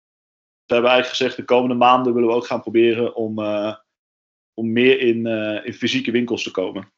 We 0.67 0.75
hebben 0.75 0.91
eigenlijk 0.91 1.19
gezegd, 1.19 1.37
de 1.37 1.55
komende 1.55 1.75
maanden 1.75 2.15
willen 2.15 2.29
we 2.29 2.35
ook 2.35 2.47
gaan 2.47 2.61
proberen 2.61 3.15
om, 3.15 3.39
uh, 3.39 3.77
om 4.55 4.73
meer 4.73 5.01
in, 5.01 5.27
uh, 5.27 5.67
in 5.67 5.75
fysieke 5.75 6.11
winkels 6.11 6.43
te 6.43 6.51
komen. 6.51 6.93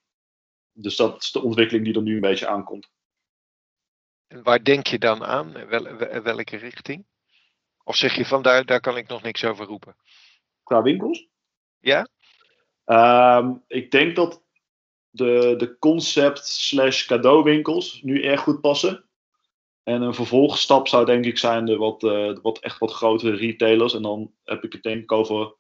Dus 0.73 0.97
dat 0.97 1.23
is 1.23 1.31
de 1.33 1.43
ontwikkeling 1.43 1.85
die 1.85 1.95
er 1.95 2.03
nu 2.03 2.15
een 2.15 2.21
beetje 2.21 2.47
aankomt. 2.47 2.91
En 4.27 4.43
waar 4.43 4.65
denk 4.65 4.87
je 4.87 4.99
dan 4.99 5.25
aan? 5.25 5.67
Wel, 5.67 5.97
welke 6.23 6.57
richting? 6.57 7.07
Of 7.85 7.97
zeg 7.97 8.15
je 8.15 8.25
van 8.25 8.43
daar, 8.43 8.65
daar 8.65 8.81
kan 8.81 8.97
ik 8.97 9.09
nog 9.09 9.23
niks 9.23 9.45
over 9.45 9.67
roepen? 9.67 9.97
Qua 10.63 10.83
winkels? 10.83 11.29
Ja? 11.79 12.09
Um, 12.85 13.65
ik 13.67 13.91
denk 13.91 14.17
dat 14.17 14.43
de, 15.11 15.55
de 15.57 15.79
concept 15.79 16.47
slash 16.47 17.07
cadeauwinkels 17.07 18.03
nu 18.03 18.23
erg 18.23 18.41
goed 18.41 18.61
passen. 18.61 19.09
En 19.83 20.03
een 20.03 20.15
vervolgstap 20.15 20.89
zou 20.89 21.05
denk 21.05 21.25
ik 21.25 21.39
zijn 21.39 21.65
de 21.65 21.77
wat, 21.77 22.03
uh, 22.03 22.37
wat 22.43 22.59
echt 22.59 22.79
wat 22.79 22.93
grotere 22.93 23.37
retailers. 23.37 23.95
En 23.95 24.03
dan 24.03 24.35
heb 24.45 24.65
ik 24.65 24.73
het 24.73 24.83
denk 24.83 25.03
ik 25.03 25.13
over 25.13 25.55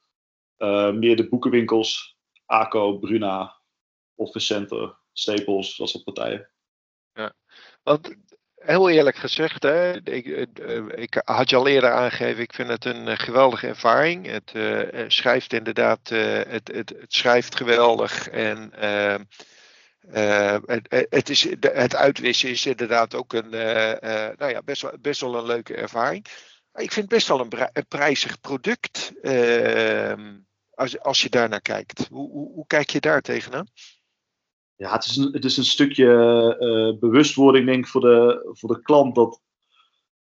uh, 0.59 0.93
meer 0.93 1.17
de 1.17 1.29
boekenwinkels 1.29 2.17
ACO, 2.47 2.99
Bruna, 2.99 3.61
Office 4.15 4.47
Center, 4.47 4.99
Staples, 5.13 5.77
dat 5.77 5.89
soort 5.89 6.05
partijen. 6.05 6.51
Ja, 7.13 7.35
want 7.83 8.17
heel 8.59 8.91
eerlijk 8.91 9.17
gezegd, 9.17 9.63
hè, 9.63 10.07
ik, 10.07 10.49
ik, 10.95 11.21
had 11.25 11.51
je 11.51 11.57
al 11.57 11.67
eerder 11.67 11.93
aangegeven, 11.93 12.43
ik 12.43 12.53
vind 12.53 12.69
het 12.69 12.85
een 12.85 13.19
geweldige 13.19 13.67
ervaring. 13.67 14.27
Het 14.27 14.53
schrijft 15.13 15.53
inderdaad, 15.53 16.09
het, 16.09 16.69
het, 16.69 16.89
het, 16.89 17.05
schrijft 17.09 17.57
geweldig 17.57 18.29
en 18.29 18.73
uh, 20.13 20.57
het, 20.67 21.07
het, 21.09 21.29
is, 21.29 21.49
het 21.61 21.95
uitwissen 21.95 22.51
is 22.51 22.67
inderdaad 22.67 23.15
ook 23.15 23.33
een, 23.33 23.51
nou 24.39 24.49
ja, 24.49 24.63
best, 24.63 24.83
wel, 24.83 24.93
best 25.01 25.21
wel 25.21 25.35
een 25.35 25.47
leuke 25.47 25.75
ervaring. 25.75 26.27
Ik 26.75 26.93
vind 26.93 27.11
het 27.11 27.15
best 27.15 27.29
wel 27.29 27.41
een, 27.41 27.87
prijzig 27.89 28.41
product 28.41 29.13
ehm, 29.23 30.37
als, 30.71 31.01
als 31.01 31.23
je 31.23 31.29
daar 31.29 31.49
naar 31.49 31.61
kijkt. 31.61 32.07
Hoe, 32.11 32.31
hoe, 32.31 32.53
hoe 32.53 32.67
kijk 32.67 32.91
je 32.91 33.01
daar 33.01 33.21
tegenaan? 33.21 33.69
Ja, 34.79 34.93
het 34.93 35.05
is 35.05 35.17
een, 35.17 35.33
het 35.33 35.45
is 35.45 35.57
een 35.57 35.65
stukje 35.65 36.07
uh, 36.61 36.99
bewustwording, 36.99 37.67
denk 37.67 37.85
ik, 37.85 37.91
voor 37.91 38.01
de, 38.01 38.49
voor 38.53 38.75
de 38.75 38.83
klant. 38.83 39.15
Dat 39.15 39.41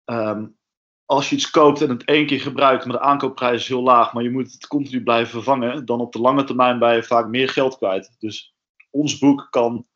um, 0.05 0.57
als 1.05 1.29
je 1.29 1.37
iets 1.37 1.51
koopt 1.51 1.83
en 1.83 1.89
het 1.89 2.05
één 2.05 2.27
keer 2.27 2.41
gebruikt, 2.41 2.85
maar 2.85 2.97
de 2.97 3.03
aankoopprijs 3.03 3.61
is 3.61 3.69
heel 3.69 3.83
laag, 3.83 4.13
maar 4.13 4.23
je 4.23 4.31
moet 4.31 4.53
het 4.53 4.67
continu 4.67 5.03
blijven 5.03 5.31
vervangen, 5.31 5.85
dan 5.85 6.01
op 6.01 6.13
de 6.13 6.21
lange 6.21 6.45
termijn 6.45 6.79
ben 6.79 6.95
je 6.95 7.03
vaak 7.03 7.29
meer 7.29 7.49
geld 7.49 7.77
kwijt. 7.77 8.17
Dus 8.19 8.55
ons 8.91 9.19
boek 9.19 9.47
kan, 9.51 9.87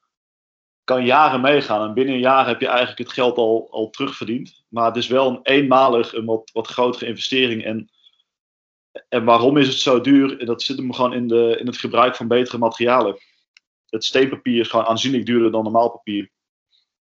kan 0.85 1.05
jaren 1.05 1.41
meegaan. 1.41 1.89
En 1.89 1.95
binnen 1.95 2.15
een 2.15 2.21
jaar 2.21 2.47
heb 2.47 2.61
je 2.61 2.67
eigenlijk 2.67 2.99
het 2.99 3.13
geld 3.13 3.37
al, 3.37 3.69
al 3.71 3.91
terugverdiend. 3.91 4.65
Maar 4.69 4.87
het 4.87 4.97
is 4.97 5.07
wel 5.07 5.29
een 5.29 5.41
eenmalig, 5.43 6.15
een 6.15 6.25
wat, 6.25 6.51
wat 6.53 6.67
grotere 6.67 7.07
investering. 7.07 7.65
En, 7.65 7.91
en 9.09 9.25
waarom 9.25 9.57
is 9.57 9.69
het 9.69 9.79
zo 9.79 10.01
duur? 10.01 10.45
Dat 10.47 10.63
zit 10.63 10.77
hem 10.77 10.93
gewoon 10.93 11.13
in, 11.13 11.29
de, 11.29 11.57
in 11.61 11.67
het 11.67 11.77
gebruik 11.77 12.17
van 12.17 12.29
betere 12.29 12.59
materialen 12.59 13.19
het 13.89 14.05
steenpapier 14.05 14.61
is 14.61 14.69
gewoon 14.69 14.87
aanzienlijk 14.87 15.27
duurder 15.27 15.51
dan 15.51 15.63
normaal 15.63 15.91
papier. 15.91 16.31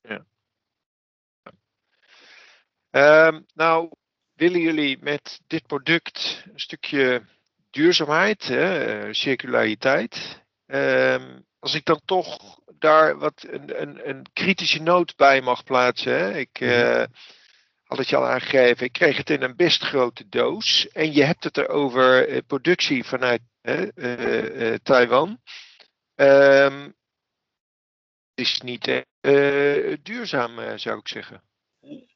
Ja. 0.01 0.25
Um, 3.27 3.45
nou, 3.53 3.91
willen 4.33 4.61
jullie 4.61 4.97
met 5.01 5.41
dit 5.47 5.67
product 5.67 6.43
een 6.53 6.59
stukje 6.59 7.25
duurzaamheid, 7.69 8.47
hè, 8.47 8.85
eh, 8.85 9.13
circulariteit. 9.13 10.41
Um, 10.65 11.45
als 11.59 11.73
ik 11.73 11.85
dan 11.85 12.01
toch 12.05 12.59
daar 12.79 13.17
wat 13.17 13.45
een, 13.49 13.81
een, 13.81 14.09
een 14.09 14.25
kritische 14.33 14.81
noot 14.81 15.15
bij 15.15 15.41
mag 15.41 15.63
plaatsen. 15.63 16.13
Hè. 16.13 16.37
Ik 16.37 16.59
uh, 16.59 17.03
had 17.83 17.97
het 17.97 18.09
je 18.09 18.15
al 18.15 18.27
aangegeven. 18.27 18.85
Ik 18.85 18.91
kreeg 18.91 19.17
het 19.17 19.29
in 19.29 19.41
een 19.41 19.55
best 19.55 19.83
grote 19.83 20.29
doos. 20.29 20.87
En 20.89 21.13
je 21.13 21.23
hebt 21.23 21.43
het 21.43 21.57
erover 21.57 22.29
uh, 22.29 22.37
productie 22.47 23.03
vanuit 23.03 23.41
uh, 23.61 24.73
Taiwan. 24.83 25.39
Um, 26.15 26.95
is 28.33 28.61
niet 28.61 28.87
uh, 29.21 29.97
duurzaam, 30.03 30.59
uh, 30.59 30.77
zou 30.77 30.99
ik 30.99 31.07
zeggen. 31.07 31.43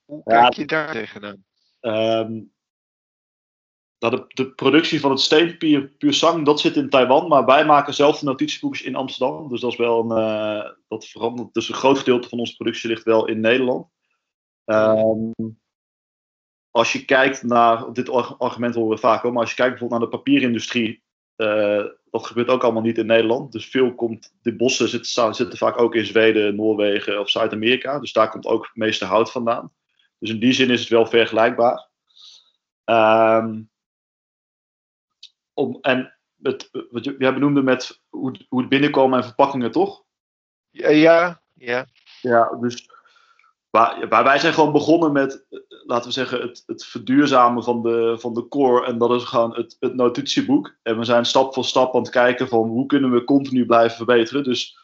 Hoe 0.06 0.24
kijk 0.24 0.54
je 0.54 0.66
daar 0.66 0.92
tegenaan? 0.92 1.46
Um, 1.82 2.52
de, 3.98 4.26
de, 4.28 4.52
productie 4.52 5.00
van 5.00 5.12
het 5.12 5.20
steenpapier 5.20 5.88
puur 5.88 6.14
sang, 6.14 6.46
dat 6.46 6.60
zit 6.60 6.76
in 6.76 6.90
Taiwan, 6.90 7.28
maar 7.28 7.46
wij 7.46 7.66
maken 7.66 7.94
zelf 7.94 8.20
de 8.20 8.26
notitieboekjes 8.26 8.86
in 8.86 8.96
Amsterdam. 8.96 9.50
Dus 9.50 9.62
dat 9.62 9.72
is 9.72 9.78
wel 9.78 10.12
een, 10.12 10.18
uh, 10.18 10.72
dat 10.88 11.06
verandert. 11.06 11.54
Dus 11.54 11.70
een 11.70 11.76
groot 11.76 11.98
gedeelte 11.98 12.30
van 12.30 12.40
onze 12.40 12.56
productie 12.56 12.90
ligt 12.90 13.04
wel 13.04 13.28
in 13.28 13.40
Nederland. 13.40 13.88
Um, 14.66 15.34
als 16.72 16.94
je 16.94 17.06
kijkt 17.06 17.44
naar, 17.44 17.94
dit 17.94 18.10
argument 18.10 18.76
horen 18.76 18.90
we 18.90 18.98
vaak 18.98 19.26
ook, 19.26 19.32
maar 19.32 19.42
als 19.42 19.50
je 19.50 19.56
kijkt 19.56 19.72
bijvoorbeeld 19.72 20.02
naar 20.02 20.10
de 20.10 20.18
papierindustrie, 20.18 21.04
uh, 21.38 21.86
dat 22.12 22.26
gebeurt 22.26 22.48
ook 22.48 22.64
allemaal 22.64 22.82
niet 22.82 22.98
in 22.98 23.06
Nederland. 23.06 23.52
Dus 23.52 23.66
veel 23.66 23.96
komt, 23.96 24.34
de 24.42 24.56
bossen 24.56 24.90
zitten, 24.90 25.36
zitten 25.36 25.58
vaak 25.58 25.80
ook 25.80 25.96
in 25.96 26.06
Zweden, 26.06 26.56
Noorwegen 26.56 27.20
of 27.20 27.30
Zuid-Amerika. 27.30 28.00
Dus 28.00 28.14
daar 28.14 28.30
komt 28.30 28.46
ook 28.46 28.64
het 28.66 28.76
meeste 28.76 29.06
hout 29.06 29.32
vandaan. 29.32 29.74
Dus 30.20 30.30
in 30.30 30.40
die 30.40 30.54
zin 30.54 30.70
is 30.70 30.80
het 30.80 30.90
wel 30.90 31.06
vergelijkbaar. 31.06 31.90
Um, 32.86 33.70
om, 35.54 35.78
en 35.82 36.18
het, 36.42 36.70
wat 36.90 37.04
jij 37.04 37.34
benoemde 37.34 37.62
met 37.62 38.02
hoe, 38.10 38.36
hoe 38.50 38.60
het 38.60 38.70
binnenkomen 38.70 39.18
en 39.18 39.26
verpakkingen, 39.26 39.72
toch? 39.72 40.04
Ja, 40.70 41.42
ja. 41.54 41.88
Ja, 42.22 42.58
dus 42.62 42.90
maar, 44.10 44.24
wij 44.24 44.40
zijn 44.40 44.54
gewoon 44.54 44.72
begonnen 44.72 45.12
met, 45.12 45.46
laten 45.86 46.08
we 46.08 46.14
zeggen, 46.14 46.42
het, 46.42 46.64
het 46.66 46.86
verduurzamen 46.86 47.64
van 47.64 47.82
de, 47.82 48.16
van 48.20 48.34
de 48.34 48.48
core. 48.48 48.86
En 48.86 48.98
dat 48.98 49.12
is 49.12 49.24
gewoon 49.24 49.56
het, 49.56 49.76
het 49.80 49.96
notitieboek. 49.96 50.76
En 50.84 50.98
we 50.98 51.04
zijn 51.04 51.26
stap 51.26 51.54
voor 51.54 51.66
stap 51.66 51.96
aan 51.96 52.02
het 52.02 52.10
kijken 52.10 52.48
van 52.48 52.68
hoe 52.68 52.86
kunnen 52.86 53.12
we 53.12 53.24
continu 53.24 53.66
blijven 53.66 53.98
verbeteren. 53.98 54.44
Dus 54.44 54.78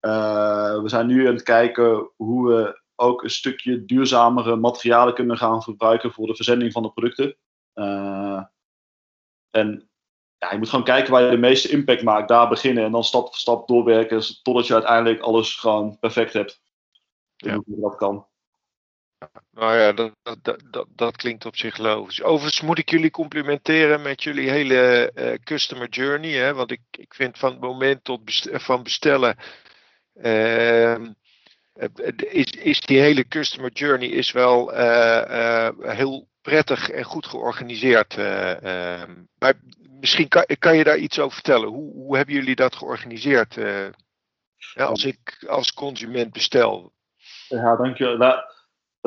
uh, 0.00 0.82
we 0.82 0.88
zijn 0.88 1.06
nu 1.06 1.26
aan 1.26 1.34
het 1.34 1.42
kijken 1.42 2.10
hoe 2.16 2.48
we 2.48 2.82
ook 2.94 3.22
een 3.22 3.30
stukje 3.30 3.84
duurzamere 3.84 4.56
materialen 4.56 5.14
kunnen 5.14 5.38
gaan 5.38 5.62
gebruiken 5.62 6.12
voor 6.12 6.26
de 6.26 6.36
verzending 6.36 6.72
van 6.72 6.82
de 6.82 6.92
producten. 6.92 7.36
Uh, 7.74 8.42
en 9.50 9.88
ja, 10.38 10.52
je 10.52 10.58
moet 10.58 10.68
gewoon 10.68 10.84
kijken 10.84 11.12
waar 11.12 11.22
je 11.22 11.30
de 11.30 11.36
meeste 11.36 11.68
impact 11.68 12.02
maakt, 12.02 12.28
daar 12.28 12.48
beginnen 12.48 12.84
en 12.84 12.92
dan 12.92 13.04
stap 13.04 13.26
voor 13.26 13.36
stap 13.36 13.68
doorwerken 13.68 14.42
totdat 14.42 14.66
je 14.66 14.74
uiteindelijk 14.74 15.20
alles 15.20 15.54
gewoon 15.54 15.98
perfect 15.98 16.32
hebt. 16.32 16.62
Ja. 17.36 17.62
Dat 17.66 17.96
kan. 17.96 18.26
Nou 19.50 19.78
ja, 19.78 19.92
dat, 19.92 20.12
dat, 20.22 20.62
dat, 20.70 20.86
dat, 20.88 21.16
klinkt 21.16 21.46
op 21.46 21.56
zich 21.56 21.78
logisch. 21.78 22.22
Overigens 22.22 22.60
moet 22.60 22.78
ik 22.78 22.90
jullie 22.90 23.10
complimenteren 23.10 24.02
met 24.02 24.22
jullie 24.22 24.50
hele 24.50 25.12
uh, 25.14 25.32
customer 25.44 25.88
journey. 25.88 26.32
Hè? 26.32 26.54
Want 26.54 26.70
ik, 26.70 26.80
ik 26.90 27.14
vind 27.14 27.38
van 27.38 27.50
het 27.50 27.60
moment 27.60 28.04
tot 28.04 28.20
van 28.52 28.82
bestellen. 28.82 29.36
Uh, 30.14 30.96
is, 32.16 32.50
is 32.50 32.80
die 32.80 33.00
hele 33.00 33.28
customer 33.28 33.72
journey 33.72 34.08
is 34.08 34.32
wel 34.32 34.74
uh, 34.74 35.68
heel 35.78 36.28
prettig 36.42 36.90
en 36.90 37.04
goed 37.04 37.26
georganiseerd. 37.26 38.16
Ehm. 38.16 39.12
maar 39.38 39.54
misschien 40.00 40.28
kan, 40.28 40.46
kan 40.58 40.76
je 40.76 40.84
daar 40.84 40.98
iets 40.98 41.18
over 41.18 41.34
vertellen. 41.34 41.68
Hoe, 41.68 41.92
hoe 41.92 42.16
hebben 42.16 42.34
jullie 42.34 42.54
dat 42.54 42.76
georganiseerd? 42.76 43.54
Ja, 44.74 44.84
als 44.84 45.04
ik 45.04 45.44
als 45.48 45.72
consument 45.72 46.32
bestel. 46.32 46.92
Ja, 47.48 47.76
dankjewel. 47.76 48.44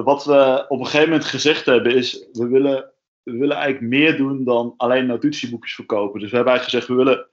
Wat 0.03 0.25
we 0.25 0.65
op 0.67 0.79
een 0.79 0.85
gegeven 0.85 1.09
moment 1.09 1.25
gezegd 1.25 1.65
hebben 1.65 1.95
is, 1.95 2.27
we 2.31 2.47
willen, 2.47 2.91
we 3.23 3.31
willen 3.31 3.55
eigenlijk 3.55 3.93
meer 3.93 4.17
doen 4.17 4.43
dan 4.43 4.73
alleen 4.77 5.05
notitieboekjes 5.05 5.75
verkopen. 5.75 6.19
Dus 6.19 6.29
we 6.29 6.35
hebben 6.35 6.53
eigenlijk 6.53 6.83
gezegd, 6.83 6.99
we 6.99 7.05
willen, 7.05 7.29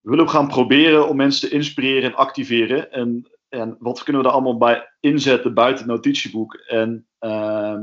we 0.00 0.10
willen 0.10 0.28
gaan 0.28 0.48
proberen 0.48 1.08
om 1.08 1.16
mensen 1.16 1.48
te 1.48 1.54
inspireren 1.54 2.10
en 2.10 2.16
activeren. 2.16 2.92
En, 2.92 3.30
en 3.48 3.76
wat 3.78 4.02
kunnen 4.02 4.22
we 4.22 4.28
er 4.28 4.34
allemaal 4.34 4.58
bij 4.58 4.92
inzetten 5.00 5.54
buiten 5.54 5.84
het 5.84 5.94
notitieboek? 5.94 6.54
En 6.54 7.08
uh, 7.20 7.80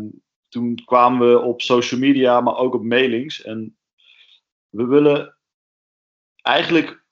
toen 0.48 0.82
kwamen 0.86 1.30
we 1.30 1.40
op 1.40 1.62
social 1.62 2.00
media, 2.00 2.42
maar 2.42 2.58
ook 2.58 2.74
op 2.74 2.84
mailings. 2.84 3.42
En 3.42 3.78
we 4.70 4.86
willen 4.86 5.38
eigenlijk 6.42 7.03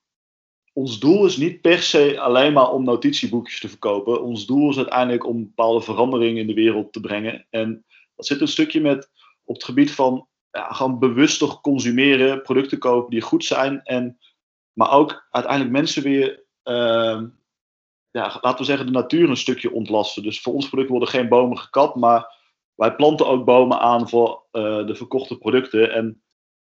ons 0.72 0.98
doel 0.98 1.24
is 1.24 1.36
niet 1.36 1.60
per 1.60 1.82
se 1.82 2.20
alleen 2.20 2.52
maar 2.52 2.70
om 2.70 2.84
notitieboekjes 2.84 3.60
te 3.60 3.68
verkopen. 3.68 4.22
Ons 4.22 4.46
doel 4.46 4.70
is 4.70 4.76
uiteindelijk 4.76 5.26
om 5.26 5.44
bepaalde 5.44 5.80
veranderingen 5.80 6.40
in 6.40 6.46
de 6.46 6.54
wereld 6.54 6.92
te 6.92 7.00
brengen. 7.00 7.46
En 7.50 7.84
dat 8.16 8.26
zit 8.26 8.40
een 8.40 8.48
stukje 8.48 8.80
met 8.80 9.10
op 9.44 9.54
het 9.54 9.64
gebied 9.64 9.92
van 9.92 10.26
ja, 10.50 10.72
gewoon 10.72 10.98
bewustig 10.98 11.60
consumeren, 11.60 12.42
producten 12.42 12.78
kopen 12.78 13.10
die 13.10 13.20
goed 13.20 13.44
zijn. 13.44 13.82
En, 13.82 14.18
maar 14.72 14.92
ook 14.92 15.26
uiteindelijk 15.30 15.72
mensen 15.72 16.02
weer, 16.02 16.44
uh, 16.64 17.22
ja, 18.10 18.38
laten 18.40 18.58
we 18.58 18.64
zeggen, 18.64 18.86
de 18.86 18.92
natuur 18.92 19.30
een 19.30 19.36
stukje 19.36 19.72
ontlasten. 19.72 20.22
Dus 20.22 20.40
voor 20.40 20.52
ons 20.52 20.68
product 20.68 20.90
worden 20.90 21.08
geen 21.08 21.28
bomen 21.28 21.58
gekapt, 21.58 21.94
maar 21.94 22.40
wij 22.74 22.94
planten 22.94 23.26
ook 23.26 23.44
bomen 23.44 23.78
aan 23.78 24.08
voor 24.08 24.44
uh, 24.52 24.86
de 24.86 24.94
verkochte 24.94 25.38
producten. 25.38 25.92
En 25.92 26.22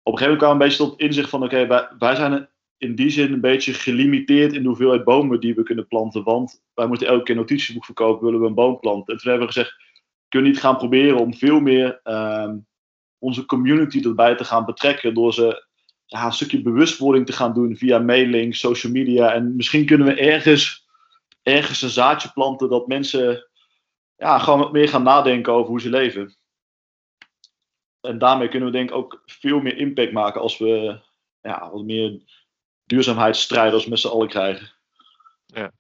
op 0.04 0.14
een 0.14 0.18
gegeven 0.18 0.24
moment 0.24 0.38
kwamen 0.38 0.58
we 0.58 0.64
een 0.64 0.70
beetje 0.70 0.86
tot 0.86 1.00
inzicht 1.00 1.30
van: 1.30 1.44
oké, 1.44 1.68
wij, 1.68 1.88
wij 1.98 2.16
zijn 2.16 2.50
in 2.78 2.96
die 2.96 3.10
zin 3.10 3.34
een 3.34 3.42
beetje 3.42 3.74
gelimiteerd 3.74 4.54
in 4.54 4.62
de 4.62 4.68
hoeveelheid 4.68 5.04
bomen 5.04 5.40
die 5.40 5.56
we 5.56 5.64
kunnen 5.64 5.88
planten. 5.88 6.24
Want 6.24 6.64
wij 6.74 6.88
moeten 6.88 7.08
elke 7.08 7.24
keer 7.24 7.36
notitieboek 7.36 7.86
verkopen, 7.86 8.26
willen 8.26 8.40
we 8.40 8.48
een 8.48 8.54
boom 8.54 8.80
planten. 8.80 9.14
En 9.14 9.20
toen 9.20 9.30
hebben 9.30 9.48
we 9.48 9.54
gezegd, 9.54 9.76
kunnen 10.30 10.52
niet 10.52 10.60
gaan 10.60 10.78
proberen 10.78 11.18
om 11.18 11.34
veel 11.34 11.60
meer 11.60 12.00
uh, 12.04 12.54
onze 13.18 13.46
community 13.46 14.02
erbij 14.04 14.36
te 14.36 14.44
gaan 14.44 14.66
betrekken. 14.66 15.14
Door 15.14 15.34
ze 15.34 15.66
een 16.08 16.34
stukje 16.34 16.62
bewustwording 16.62 17.26
te 17.26 17.34
gaan 17.34 17.54
doen 17.54 17.76
via 17.76 18.00
mailing, 18.00 18.56
social 18.56 18.92
media. 18.92 19.34
En 19.34 19.56
misschien 19.56 19.86
kunnen 19.86 20.08
we 20.08 20.16
ergens, 20.16 20.88
ergens 21.42 21.82
een 21.82 21.90
zaadje 21.90 22.32
planten 22.34 22.70
dat 22.70 22.88
mensen 22.88 23.48
ja, 24.18 24.40
gewoon 24.40 24.60
wat 24.60 24.72
meer 24.72 24.90
gaan 24.90 25.04
nadenken 25.04 25.54
over 25.54 25.70
hoe 25.70 25.82
ze 25.82 25.90
leven. 25.90 26.36
En 28.02 28.18
daarmee 28.18 28.50
kunnen 28.50 28.72
we 28.72 28.78
denk 28.78 28.90
ik 28.90 28.96
ook 28.96 29.24
veel 29.26 29.60
meer 29.60 29.78
impact 29.78 30.12
maken 30.12 30.42
als 30.42 30.58
we 30.58 31.00
ja, 31.42 31.70
wat 31.72 31.84
meer 31.84 32.22
duurzaamheidsstrijders 32.94 33.86
met 33.86 34.00
z'n 34.00 34.08
allen 34.08 34.28
krijgen. 34.28 34.72
Ja, 35.46 35.72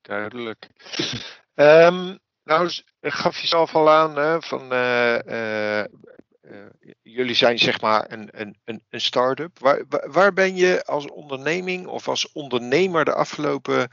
duidelijk. 0.00 0.68
um, 1.54 2.18
nou, 2.50 2.70
gaf 3.00 3.40
je 3.40 3.46
zelf 3.46 3.74
al 3.74 3.90
aan 3.90 4.16
hè, 4.16 4.42
van 4.42 4.72
uh, 4.72 5.18
uh, 5.26 5.84
jullie 7.02 7.34
zijn 7.34 7.58
zeg 7.58 7.80
maar 7.80 8.12
een, 8.12 8.28
een, 8.40 8.56
een, 8.64 8.84
een 8.88 9.00
start-up. 9.00 9.58
Waar, 9.58 9.84
waar 9.88 10.32
ben 10.32 10.56
je 10.56 10.84
als 10.84 11.06
onderneming 11.06 11.86
of 11.86 12.08
als 12.08 12.32
ondernemer 12.32 13.04
de 13.04 13.14
afgelopen 13.14 13.88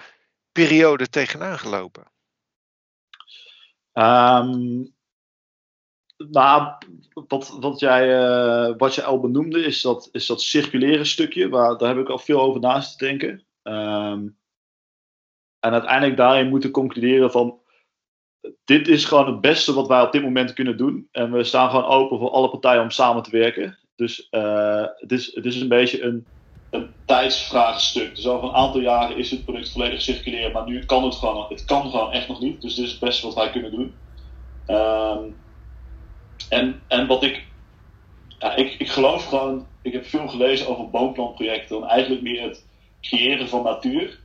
periode 0.52 1.10
tegenaan 1.10 1.60
gelopen? 1.60 2.12
Um, 3.94 4.95
nou, 6.18 6.72
wat, 7.28 7.58
wat, 7.60 7.80
jij, 7.80 8.20
uh, 8.20 8.74
wat 8.78 8.96
je 8.96 9.04
al 9.04 9.20
benoemde, 9.20 9.64
is 9.64 9.82
dat, 9.82 10.10
is 10.12 10.26
dat 10.26 10.42
circulaire 10.42 11.04
stukje. 11.04 11.50
Waar, 11.50 11.78
daar 11.78 11.90
heb 11.90 11.98
ik 11.98 12.10
al 12.10 12.20
veel 12.20 12.42
over 12.42 12.60
naast 12.60 12.98
te 12.98 13.06
denken. 13.06 13.44
Um, 13.64 14.38
en 15.60 15.72
uiteindelijk 15.72 16.18
daarin 16.18 16.50
moeten 16.50 16.72
concluderen 16.72 17.32
van... 17.32 17.60
Dit 18.66 18.88
is 18.88 19.06
gewoon 19.06 19.28
het 19.28 19.42
beste 19.42 19.74
wat 19.74 19.88
wij 19.88 20.02
op 20.02 20.12
dit 20.12 20.24
moment 20.24 20.54
kunnen 20.54 20.78
doen. 20.78 21.08
En 21.12 21.32
we 21.32 21.44
staan 21.44 21.70
gewoon 21.70 21.86
open 21.86 22.20
voor 22.20 22.30
alle 22.30 22.50
partijen 22.50 22.82
om 22.82 22.92
samen 22.92 23.24
te 23.24 23.32
werken. 23.32 23.78
Dus 23.96 24.28
uh, 24.32 24.86
het, 24.96 25.12
is, 25.12 25.36
het 25.36 25.46
is 25.46 25.62
een 25.62 25.68
beetje 25.68 26.04
een, 26.04 26.26
een 26.70 26.90
tijdsvraagstuk. 27.06 28.16
Dus 28.16 28.28
over 28.28 28.48
een 28.48 28.56
aantal 28.56 28.82
jaren 28.82 29.18
is 29.18 29.32
het 29.32 29.46
product 29.46 29.72
volledig 29.72 30.02
circulair. 30.02 30.52
Maar 30.52 30.66
nu 30.66 30.86
kan 30.86 31.04
het 31.04 31.16
gewoon, 31.16 31.46
het 31.50 31.66
kan 31.66 31.90
gewoon 31.90 32.12
echt 32.12 32.28
nog 32.28 32.42
niet. 32.42 32.62
Dus 32.62 32.76
dit 32.76 32.86
is 32.86 32.92
het 32.92 33.00
beste 33.00 33.26
wat 33.26 33.36
wij 33.36 33.50
kunnen 33.50 33.72
doen. 33.72 33.94
Um, 34.68 35.36
en, 36.50 36.82
en 36.88 37.08
wat 37.08 37.24
ik, 37.24 37.44
ja, 38.40 38.56
ik, 38.56 38.76
ik 38.80 38.90
geloof 38.90 39.26
gewoon, 39.26 39.68
ik 39.82 39.94
heb 39.94 40.06
veel 40.06 40.28
gelezen 40.28 40.68
over 40.68 40.90
boomplantprojecten, 40.90 41.78
en 41.78 41.88
eigenlijk 41.88 42.22
meer 42.22 42.42
het 42.42 42.66
creëren 43.02 43.50
van 43.50 43.64
natuur. 43.64 44.20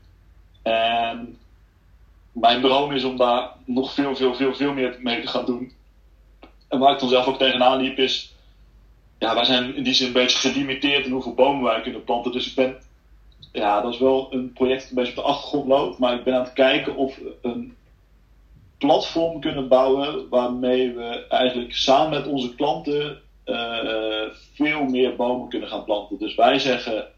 En 0.63 1.39
mijn 2.33 2.61
droom 2.61 2.93
is 2.93 3.05
om 3.05 3.17
daar 3.17 3.51
nog 3.65 3.95
veel, 3.95 4.17
veel, 4.17 4.35
veel, 4.35 4.55
veel 4.55 4.73
meer 4.73 4.99
mee 5.01 5.21
te 5.21 5.27
gaan 5.27 5.45
doen. 5.45 5.73
En 6.69 6.79
waar 6.79 6.93
ik 6.93 6.99
dan 6.99 7.09
zelf 7.09 7.27
ook 7.27 7.39
tegenaan 7.39 7.81
liep 7.81 7.99
is, 7.99 8.35
ja, 9.19 9.35
wij 9.35 9.45
zijn 9.45 9.75
in 9.75 9.83
die 9.83 9.95
zin 9.95 10.07
een 10.07 10.13
beetje 10.13 10.51
gelimiteerd 10.51 11.05
in 11.05 11.13
hoeveel 11.13 11.35
bomen 11.35 11.63
wij 11.63 11.81
kunnen 11.81 12.05
planten. 12.05 12.33
Dus 12.33 12.49
ik 12.49 12.55
ben, 12.55 12.77
ja, 13.53 13.81
dat 13.81 13.93
is 13.93 13.99
wel 13.99 14.29
een 14.31 14.53
project 14.53 14.81
dat 14.81 14.91
een 14.91 14.97
beetje 14.97 15.11
op 15.11 15.25
de 15.25 15.31
achtergrond 15.31 15.67
loopt, 15.67 15.99
maar 15.99 16.15
ik 16.15 16.25
ben 16.25 16.35
aan 16.35 16.45
het 16.45 16.53
kijken 16.53 16.97
of 16.97 17.19
een 17.43 17.77
platform 18.81 19.41
kunnen 19.41 19.69
bouwen 19.69 20.29
waarmee 20.29 20.93
we 20.93 21.27
eigenlijk 21.29 21.75
samen 21.75 22.11
met 22.11 22.27
onze 22.27 22.55
klanten 22.55 23.19
uh, 23.45 24.23
veel 24.55 24.85
meer 24.85 25.17
bomen 25.17 25.49
kunnen 25.49 25.69
gaan 25.69 25.85
planten. 25.85 26.19
Dus 26.19 26.35
wij 26.35 26.59
zeggen, 26.59 27.09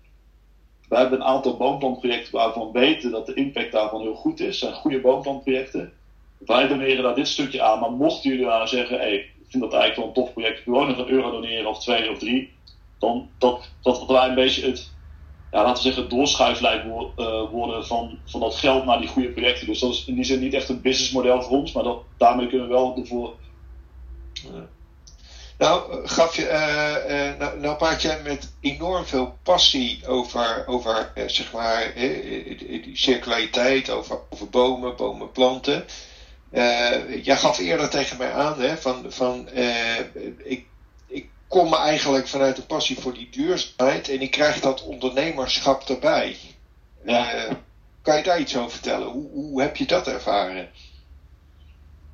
wij 0.88 1.00
hebben 1.00 1.20
een 1.20 1.26
aantal 1.26 1.56
boomplantprojecten 1.56 2.32
waarvan 2.32 2.72
we 2.72 2.78
weten 2.78 3.10
dat 3.10 3.26
de 3.26 3.34
impact 3.34 3.72
daarvan 3.72 4.00
heel 4.00 4.14
goed 4.14 4.40
is. 4.40 4.58
zijn 4.58 4.72
goede 4.72 5.00
boomplantprojecten. 5.00 5.92
Wij 6.38 6.68
doneren 6.68 7.02
daar 7.02 7.14
dit 7.14 7.28
stukje 7.28 7.62
aan, 7.62 7.78
maar 7.78 7.92
mochten 7.92 8.30
jullie 8.30 8.46
nou 8.46 8.66
zeggen, 8.66 8.98
hey, 8.98 9.14
ik 9.14 9.46
vind 9.48 9.62
dat 9.62 9.72
eigenlijk 9.72 9.96
wel 9.96 10.06
een 10.06 10.12
tof 10.12 10.32
project, 10.32 10.58
ik 10.58 10.64
wil 10.64 10.86
nog 10.86 10.98
een 10.98 11.08
euro 11.08 11.30
doneren 11.30 11.68
of 11.68 11.78
twee 11.78 12.10
of 12.10 12.18
drie, 12.18 12.52
dan 12.98 13.28
dat, 13.38 13.70
dat 13.82 14.06
wij 14.06 14.28
een 14.28 14.34
beetje 14.34 14.66
het 14.66 14.91
ja, 15.52 15.62
laten 15.62 15.82
we 15.82 15.88
zeggen, 15.92 16.08
doorschuiflijn 16.08 16.86
uh, 16.86 17.50
worden 17.50 17.86
van, 17.86 18.18
van 18.24 18.40
dat 18.40 18.54
geld 18.54 18.84
naar 18.84 18.98
die 18.98 19.08
goede 19.08 19.28
projecten. 19.28 19.66
Dus 19.66 19.80
dat 19.80 19.90
is 19.90 20.04
in 20.06 20.14
die 20.14 20.24
zin 20.24 20.40
niet 20.40 20.54
echt 20.54 20.68
een 20.68 20.80
businessmodel 20.80 21.42
voor 21.42 21.58
ons, 21.58 21.72
maar 21.72 21.82
dat, 21.82 22.02
daarmee 22.16 22.48
kunnen 22.48 22.68
we 22.68 22.74
wel 22.74 22.96
ervoor. 22.96 23.34
Nou, 25.58 26.06
gaf 26.06 26.36
je, 26.36 26.42
uh, 26.42 27.38
nou, 27.38 27.60
nou 27.60 27.96
jij 27.98 28.20
met 28.22 28.52
enorm 28.60 29.04
veel 29.04 29.38
passie 29.42 30.06
over, 30.06 30.64
over 30.66 31.12
zeg 31.26 31.52
maar, 31.52 31.92
die 31.94 32.90
circulariteit, 32.96 33.90
over, 33.90 34.18
over 34.30 34.48
bomen, 34.48 34.96
bomen, 34.96 35.32
planten. 35.32 35.84
jij 37.22 37.36
gaf 37.36 37.58
eerder 37.58 37.90
tegen 37.90 38.16
mij 38.16 38.32
aan, 38.32 38.60
hè, 38.60 38.76
van, 38.76 39.04
van 39.08 39.48
ik, 40.44 40.66
kom 41.52 41.74
eigenlijk 41.74 42.28
vanuit 42.28 42.58
een 42.58 42.66
passie 42.66 42.98
voor 42.98 43.14
die 43.14 43.28
duurzaamheid 43.30 44.08
en 44.08 44.20
ik 44.20 44.30
krijg 44.30 44.60
dat 44.60 44.82
ondernemerschap 44.82 45.82
erbij. 45.82 46.36
Uh, 47.04 47.50
kan 48.02 48.16
je 48.16 48.22
daar 48.22 48.40
iets 48.40 48.56
over 48.56 48.70
vertellen? 48.70 49.08
Hoe, 49.08 49.30
hoe 49.30 49.62
heb 49.62 49.76
je 49.76 49.86
dat 49.86 50.06
ervaren? 50.06 50.68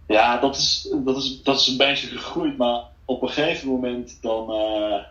Ja, 0.07 0.38
dat 0.38 0.57
is, 0.57 0.88
dat, 1.05 1.16
is, 1.16 1.42
dat 1.42 1.61
is 1.61 1.66
een 1.66 1.77
beetje 1.77 2.07
gegroeid, 2.07 2.57
maar 2.57 2.83
op 3.05 3.22
een 3.22 3.29
gegeven 3.29 3.68
moment 3.68 4.18
dan. 4.20 4.51
Uh, 4.51 5.03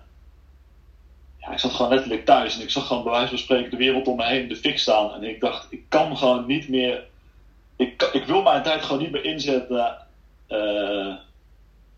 ja, 1.38 1.52
ik 1.52 1.60
zat 1.60 1.72
gewoon 1.72 1.92
letterlijk 1.92 2.26
thuis 2.26 2.56
en 2.56 2.62
ik 2.62 2.70
zag 2.70 2.88
gewoon 2.88 3.04
bij 3.04 3.12
wijze 3.12 3.30
van 3.30 3.38
spreken 3.38 3.72
de 3.72 3.78
wereld 3.78 4.08
om 4.08 4.16
me 4.16 4.26
heen 4.26 4.48
de 4.48 4.56
fik 4.56 4.80
staan. 4.80 5.14
En 5.14 5.24
ik 5.24 5.40
dacht, 5.40 5.68
ik 5.70 5.84
kan 5.90 6.18
gewoon 6.18 6.46
niet 6.46 6.70
meer. 6.70 7.04
Ik, 7.76 8.10
ik 8.12 8.26
wil 8.26 8.42
mijn 8.42 8.64
tijd 8.64 8.82
gewoon 8.84 9.02
niet 9.02 9.12
meer 9.12 9.26
inzetten 9.26 9.98
uh, 10.50 11.16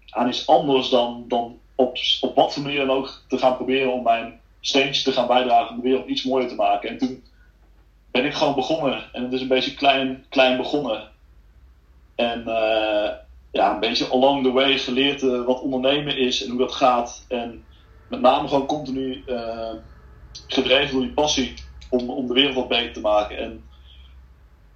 aan 0.09 0.27
iets 0.27 0.47
anders 0.47 0.89
dan, 0.89 1.25
dan 1.27 1.59
op, 1.79 1.97
op 2.21 2.35
wat 2.35 2.53
voor 2.53 2.63
manier 2.63 2.85
dan 2.85 2.95
ook 2.97 3.21
te 3.27 3.37
gaan 3.37 3.55
proberen 3.55 3.93
om 3.93 4.03
mijn 4.03 4.39
steentje 4.59 5.03
te 5.03 5.11
gaan 5.11 5.27
bijdragen 5.27 5.69
om 5.69 5.81
de 5.81 5.87
wereld 5.89 6.07
iets 6.07 6.23
mooier 6.23 6.47
te 6.47 6.55
maken. 6.55 6.89
En 6.89 6.97
toen 6.97 7.23
ben 8.11 8.25
ik 8.25 8.33
gewoon 8.33 8.55
begonnen. 8.55 9.03
En 9.13 9.23
het 9.23 9.33
is 9.33 9.41
een 9.41 9.47
beetje 9.47 9.73
klein, 9.73 10.25
klein 10.29 10.57
begonnen. 10.57 11.07
En 12.15 12.39
uh, 12.39 13.09
ja, 13.51 13.73
een 13.73 13.79
beetje 13.79 14.09
along 14.09 14.43
the 14.43 14.51
way 14.51 14.77
geleerd 14.77 15.21
uh, 15.21 15.45
wat 15.45 15.61
ondernemen 15.61 16.17
is 16.17 16.43
en 16.43 16.49
hoe 16.49 16.59
dat 16.59 16.71
gaat. 16.71 17.25
En 17.27 17.63
met 18.07 18.21
name 18.21 18.47
gewoon 18.47 18.65
continu 18.65 19.23
uh, 19.27 19.73
gedreven 20.47 20.91
door 20.91 21.01
die 21.01 21.13
passie 21.13 21.53
om, 21.89 22.09
om 22.09 22.27
de 22.27 22.33
wereld 22.33 22.55
wat 22.55 22.67
beter 22.67 22.93
te 22.93 22.99
maken. 22.99 23.37
En 23.37 23.63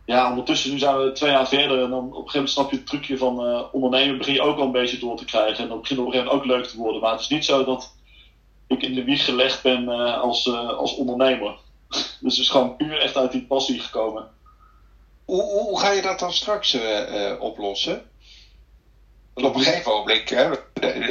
ja, 0.06 0.30
ondertussen 0.30 0.72
nu 0.72 0.80
zijn 0.80 0.98
we 0.98 1.12
twee 1.12 1.32
jaar 1.32 1.48
verder 1.48 1.84
en 1.84 1.90
dan 1.90 2.00
op 2.00 2.06
een 2.06 2.14
gegeven 2.14 2.34
moment 2.34 2.50
snap 2.50 2.72
je 2.72 2.78
het 2.78 2.88
trucje 2.88 3.18
van 3.18 3.50
uh, 3.50 3.62
ondernemen 3.72 4.18
begin 4.18 4.34
je 4.34 4.42
ook 4.42 4.58
al 4.58 4.66
een 4.66 4.72
beetje 4.72 5.00
door 5.00 5.18
te 5.18 5.26
krijgen. 5.26 5.64
En 5.64 5.70
dan 5.70 5.80
begint 5.80 6.00
op 6.00 6.06
een 6.06 6.12
gegeven 6.12 6.34
moment 6.34 6.50
ook 6.50 6.58
leuk 6.58 6.68
te 6.68 6.78
worden. 6.78 7.02
Maar 7.02 7.12
het 7.12 7.22
is 7.22 7.28
niet 7.28 7.46
zo 7.46 7.64
dat 7.64 7.94
ik 8.68 8.82
in 8.82 8.94
de 8.94 9.04
wieg 9.04 9.26
gelegd 9.26 9.62
ben 9.62 9.84
uh, 9.84 10.22
als, 10.22 10.46
uh, 10.46 10.70
als 10.70 10.96
ondernemer. 10.96 11.58
dus 11.90 12.18
het 12.20 12.38
is 12.38 12.50
gewoon 12.50 12.76
puur 12.76 13.00
echt 13.00 13.18
uit 13.18 13.32
die 13.32 13.46
passie 13.46 13.80
gekomen. 13.80 14.28
Hoe, 15.26 15.42
hoe 15.42 15.80
ga 15.80 15.92
je 15.92 16.02
dat 16.02 16.20
dan 16.20 16.34
straks 16.34 16.78
oplossen? 17.40 18.12
Want 19.34 19.48
op 19.48 19.56
een 19.56 19.62
gegeven 19.62 19.92
moment, 19.92 20.30
hè, 20.30 20.48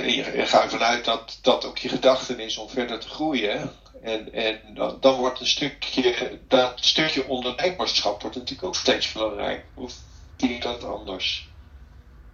je 0.07 0.46
gaat 0.46 0.70
vanuit 0.70 1.05
dat 1.05 1.38
dat 1.42 1.64
ook 1.64 1.78
je 1.78 1.88
gedachten 1.88 2.38
is 2.38 2.57
om 2.57 2.68
verder 2.68 3.00
te 3.00 3.09
groeien. 3.09 3.70
En, 4.02 4.32
en 4.32 4.60
dan, 5.00 5.16
wordt 5.16 5.40
een 5.40 5.46
stukje, 5.46 6.38
dat 6.48 6.72
stukje 6.74 7.28
ondernemerschap 7.28 8.20
wordt 8.20 8.36
natuurlijk 8.36 8.66
ook 8.66 8.74
steeds 8.74 9.12
belangrijk. 9.12 9.64
Of 9.74 9.94
zie 10.36 10.52
je 10.52 10.60
dat 10.60 10.84
anders? 10.84 11.48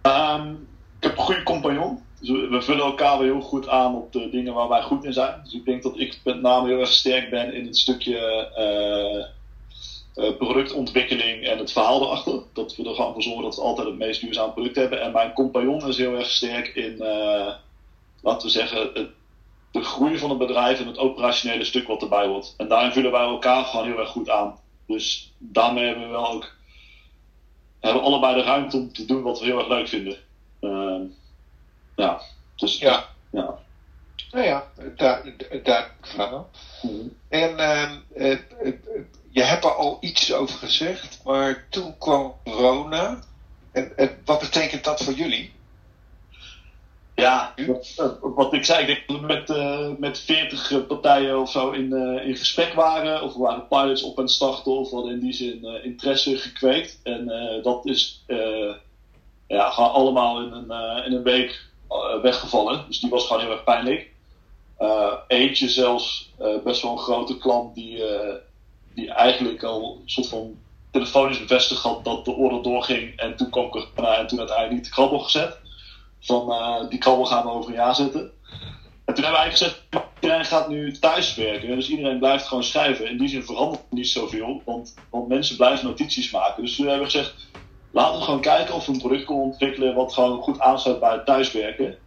Um, 0.01 0.67
ik 0.97 1.03
heb 1.03 1.17
een 1.17 1.23
goede 1.23 1.43
compagnon. 1.43 2.03
Dus 2.19 2.29
we 2.29 2.61
vullen 2.61 2.85
elkaar 2.85 3.17
wel 3.17 3.27
heel 3.27 3.41
goed 3.41 3.67
aan 3.67 3.95
op 3.95 4.11
de 4.11 4.29
dingen 4.29 4.53
waar 4.53 4.67
wij 4.67 4.81
goed 4.81 5.03
in 5.03 5.13
zijn. 5.13 5.41
Dus 5.43 5.53
ik 5.53 5.65
denk 5.65 5.83
dat 5.83 5.99
ik 5.99 6.19
met 6.23 6.41
name 6.41 6.67
heel 6.67 6.79
erg 6.79 6.91
sterk 6.91 7.29
ben 7.29 7.53
in 7.53 7.65
het 7.65 7.77
stukje 7.77 8.49
uh, 8.57 9.25
uh, 10.25 10.37
productontwikkeling 10.37 11.45
en 11.45 11.57
het 11.57 11.71
verhaal 11.71 12.01
erachter. 12.01 12.41
Dat 12.53 12.75
we 12.75 12.89
er 12.89 12.95
gewoon 12.95 13.13
voor 13.13 13.23
zorgen 13.23 13.43
dat 13.43 13.55
we 13.55 13.61
altijd 13.61 13.87
het 13.87 13.97
meest 13.97 14.21
duurzame 14.21 14.51
product 14.51 14.75
hebben. 14.75 15.01
En 15.01 15.11
mijn 15.11 15.33
compagnon 15.33 15.87
is 15.87 15.97
heel 15.97 16.15
erg 16.15 16.29
sterk 16.29 16.67
in, 16.67 16.95
uh, 16.99 17.53
laten 18.21 18.47
we 18.47 18.53
zeggen, 18.53 18.89
het 18.93 19.09
de 19.71 19.81
groei 19.83 20.17
van 20.17 20.29
het 20.29 20.39
bedrijf 20.39 20.79
en 20.79 20.87
het 20.87 20.97
operationele 20.97 21.63
stuk 21.63 21.87
wat 21.87 22.01
erbij 22.01 22.27
wordt. 22.27 22.53
En 22.57 22.67
daarin 22.67 22.91
vullen 22.91 23.11
wij 23.11 23.21
elkaar 23.21 23.65
gewoon 23.65 23.85
heel 23.85 23.99
erg 23.99 24.09
goed 24.09 24.29
aan. 24.29 24.59
Dus 24.85 25.33
daarmee 25.37 25.85
hebben 25.85 26.03
we 26.03 26.11
wel 26.11 26.31
ook 26.31 26.57
hebben 27.79 28.01
allebei 28.01 28.35
de 28.35 28.43
ruimte 28.43 28.77
om 28.77 28.93
te 28.93 29.05
doen 29.05 29.21
wat 29.21 29.39
we 29.39 29.45
heel 29.45 29.57
erg 29.59 29.67
leuk 29.67 29.87
vinden. 29.87 30.17
Uh, 30.61 31.01
ja, 31.95 32.21
dus 32.55 32.77
ja. 32.77 33.05
ja. 33.31 33.59
Nou 34.31 34.45
ja, 34.45 34.63
daar, 34.95 35.33
daar 35.63 35.95
verhaal. 36.01 36.49
Mm 36.81 37.17
En 37.29 37.51
uh, 37.59 37.91
uh, 38.15 38.37
je 39.29 39.41
hebt 39.41 39.63
er 39.63 39.75
al 39.75 39.97
iets 40.01 40.33
over 40.33 40.57
gezegd, 40.57 41.19
maar 41.23 41.65
toen 41.69 41.97
kwam 41.97 42.33
corona. 42.43 43.19
En, 43.71 43.97
en 43.97 44.21
wat 44.25 44.39
betekent 44.39 44.83
dat 44.83 45.03
voor 45.03 45.13
jullie? 45.13 45.53
Ja, 47.19 47.53
wat 48.21 48.53
ik 48.53 48.65
zei, 48.65 48.81
ik 48.81 48.87
denk 48.87 49.07
dat 49.07 49.19
we 49.19 49.25
met, 49.25 49.49
uh, 49.49 49.87
met 49.97 50.19
40 50.19 50.87
partijen 50.87 51.39
of 51.39 51.51
zo 51.51 51.69
in, 51.71 51.93
in 52.23 52.35
gesprek 52.35 52.73
waren. 52.73 53.21
Of 53.21 53.33
we 53.33 53.39
waren 53.39 53.67
pilots 53.67 54.03
op 54.03 54.17
aan 54.17 54.23
het 54.23 54.33
starten 54.33 54.71
of 54.71 54.91
hadden 54.91 55.11
in 55.11 55.19
die 55.19 55.33
zin 55.33 55.83
interesse 55.83 56.37
gekweekt. 56.37 56.99
En 57.03 57.25
dat 57.63 57.85
is 57.85 58.25
ja, 59.47 59.69
gewoon 59.69 59.91
allemaal 59.91 60.41
in 60.41 60.51
een, 60.51 61.03
in 61.05 61.11
een 61.11 61.23
week 61.23 61.65
weggevallen. 62.21 62.83
Dus 62.87 62.99
die 62.99 63.09
was 63.09 63.25
gewoon 63.27 63.41
heel 63.41 63.51
erg 63.51 63.63
pijnlijk. 63.63 64.09
eentje 65.27 65.69
zelfs, 65.69 66.33
best 66.63 66.81
wel 66.81 66.91
een 66.91 66.97
grote 66.97 67.37
klant, 67.37 67.75
die, 67.75 68.03
die 68.93 69.11
eigenlijk 69.11 69.63
al 69.63 69.99
een 70.01 70.09
soort 70.09 70.27
van 70.27 70.57
telefonisch 70.91 71.39
bevestigd 71.39 71.81
had 71.81 72.03
dat 72.03 72.25
de 72.25 72.31
order 72.31 72.63
doorging. 72.63 73.19
En 73.19 73.35
toen 73.35 73.49
kwam 73.49 73.69
corona 73.69 74.17
en 74.17 74.27
toen 74.27 74.39
uiteindelijk 74.39 74.75
niet 74.75 74.85
de 74.85 74.91
krabbel 74.91 75.19
gezet 75.19 75.58
van 76.19 76.49
uh, 76.49 76.89
die 76.89 76.99
krabbel 76.99 77.25
gaan 77.25 77.43
we 77.43 77.49
over 77.49 77.69
een 77.69 77.75
jaar 77.75 77.95
zetten. 77.95 78.31
En 79.05 79.15
toen 79.15 79.23
hebben 79.23 79.41
we 79.41 79.47
eigenlijk 79.47 79.57
gezegd, 79.57 80.05
iedereen 80.19 80.45
gaat 80.45 80.69
nu 80.69 80.91
thuis 80.91 81.35
werken. 81.35 81.75
Dus 81.75 81.89
iedereen 81.89 82.19
blijft 82.19 82.47
gewoon 82.47 82.63
schrijven. 82.63 83.09
In 83.09 83.17
die 83.17 83.27
zin 83.27 83.43
verandert 83.43 83.81
niet 83.89 84.07
zoveel, 84.07 84.61
want, 84.65 84.95
want 85.09 85.27
mensen 85.27 85.55
blijven 85.55 85.85
notities 85.85 86.31
maken. 86.31 86.63
Dus 86.63 86.75
toen 86.75 86.87
hebben 86.87 87.05
we 87.05 87.11
gezegd, 87.11 87.47
laten 87.91 88.19
we 88.19 88.25
gewoon 88.25 88.41
kijken 88.41 88.75
of 88.75 88.85
we 88.85 88.91
een 88.91 88.99
product 88.99 89.25
kunnen 89.25 89.43
ontwikkelen 89.43 89.95
wat 89.95 90.13
gewoon 90.13 90.41
goed 90.41 90.59
aansluit 90.59 90.99
bij 90.99 91.11
het 91.11 91.25
thuiswerken. 91.25 91.97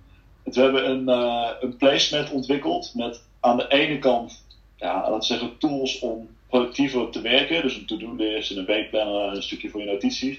we 0.44 0.60
hebben 0.60 0.90
een, 0.90 1.08
uh, 1.08 1.48
een 1.60 2.28
ontwikkeld 2.32 2.92
met 2.94 3.22
aan 3.40 3.56
de 3.56 3.68
ene 3.68 3.98
kant, 3.98 4.44
ja, 4.76 4.94
laten 4.94 5.18
we 5.18 5.24
zeggen, 5.24 5.58
tools 5.58 5.98
om 5.98 6.28
productiever 6.48 7.10
te 7.10 7.20
werken. 7.20 7.62
Dus 7.62 7.76
een 7.76 7.86
to-do-list 7.86 8.50
en 8.50 8.58
een 8.58 8.64
weekplanner 8.64 9.28
en 9.28 9.36
een 9.36 9.42
stukje 9.42 9.68
voor 9.68 9.80
je 9.80 9.86
notities. 9.86 10.38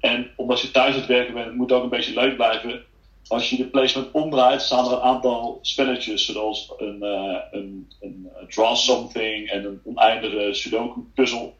En 0.00 0.30
omdat 0.36 0.60
je 0.60 0.70
thuis 0.70 0.92
aan 0.92 1.00
het 1.00 1.08
werken 1.08 1.34
bent, 1.34 1.54
moet 1.54 1.70
het 1.70 1.78
ook 1.78 1.84
een 1.84 1.90
beetje 1.90 2.14
leuk 2.14 2.36
blijven. 2.36 2.84
Als 3.28 3.50
je 3.50 3.56
de 3.56 3.66
placement 3.66 4.10
omdraait, 4.12 4.62
staan 4.62 4.86
er 4.86 4.92
een 4.92 5.00
aantal 5.00 5.58
spelletjes, 5.62 6.26
zoals 6.26 6.72
een, 6.76 6.98
uh, 7.00 7.36
een, 7.50 7.90
een 8.00 8.28
draw 8.48 8.76
something 8.76 9.48
en 9.48 9.64
een 9.64 9.80
oneindige 9.84 10.54
Sudoku 10.54 11.00
puzzel. 11.14 11.56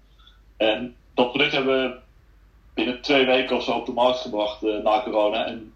En 0.57 0.97
dat 1.15 1.29
product 1.29 1.53
hebben 1.53 1.83
we 1.83 1.99
binnen 2.75 3.01
twee 3.01 3.27
weken 3.27 3.57
of 3.57 3.63
zo 3.63 3.73
op 3.73 3.87
de 3.87 3.93
markt 3.93 4.19
gebracht 4.19 4.63
uh, 4.63 4.83
na 4.83 5.03
corona. 5.03 5.47
En 5.47 5.73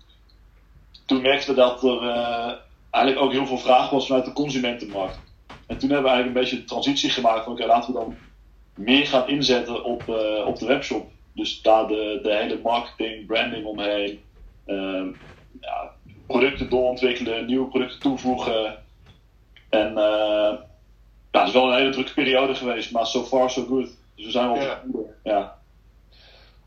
toen 1.06 1.22
merkten 1.22 1.54
we 1.54 1.60
dat 1.60 1.82
er 1.82 2.02
uh, 2.02 2.52
eigenlijk 2.90 3.24
ook 3.24 3.32
heel 3.32 3.46
veel 3.46 3.58
vraag 3.58 3.90
was 3.90 4.06
vanuit 4.06 4.24
de 4.24 4.32
consumentenmarkt. 4.32 5.18
En 5.66 5.78
toen 5.78 5.90
hebben 5.90 6.10
we 6.10 6.16
eigenlijk 6.16 6.26
een 6.26 6.42
beetje 6.42 6.56
de 6.56 6.64
transitie 6.64 7.10
gemaakt 7.10 7.44
van 7.44 7.52
oké, 7.52 7.66
laten 7.66 7.92
we 7.92 7.98
dan 7.98 8.16
meer 8.74 9.06
gaan 9.06 9.28
inzetten 9.28 9.84
op, 9.84 10.08
op 10.46 10.58
de 10.58 10.66
webshop. 10.66 11.10
Dus 11.34 11.62
daar 11.62 11.88
de, 11.88 12.20
de 12.22 12.34
hele 12.34 12.60
marketing, 12.62 13.26
branding 13.26 13.66
omheen, 13.66 14.20
uh, 14.66 15.06
ja, 15.60 15.90
producten 16.26 16.70
doorontwikkelen, 16.70 17.46
nieuwe 17.46 17.68
producten 17.68 18.00
toevoegen. 18.00 18.78
En 19.68 19.90
uh, 19.90 20.58
ja, 21.30 21.40
het 21.40 21.46
is 21.48 21.52
wel 21.52 21.68
een 21.68 21.78
hele 21.78 21.90
drukke 21.90 22.12
periode 22.12 22.54
geweest, 22.54 22.92
maar 22.92 23.06
so 23.06 23.22
far 23.22 23.50
so 23.50 23.64
good. 23.66 23.96
Dus 24.14 24.24
we 24.24 24.30
zijn 24.30 24.52
wel 24.52 24.62
ja. 24.62 24.82
ja. 25.22 25.58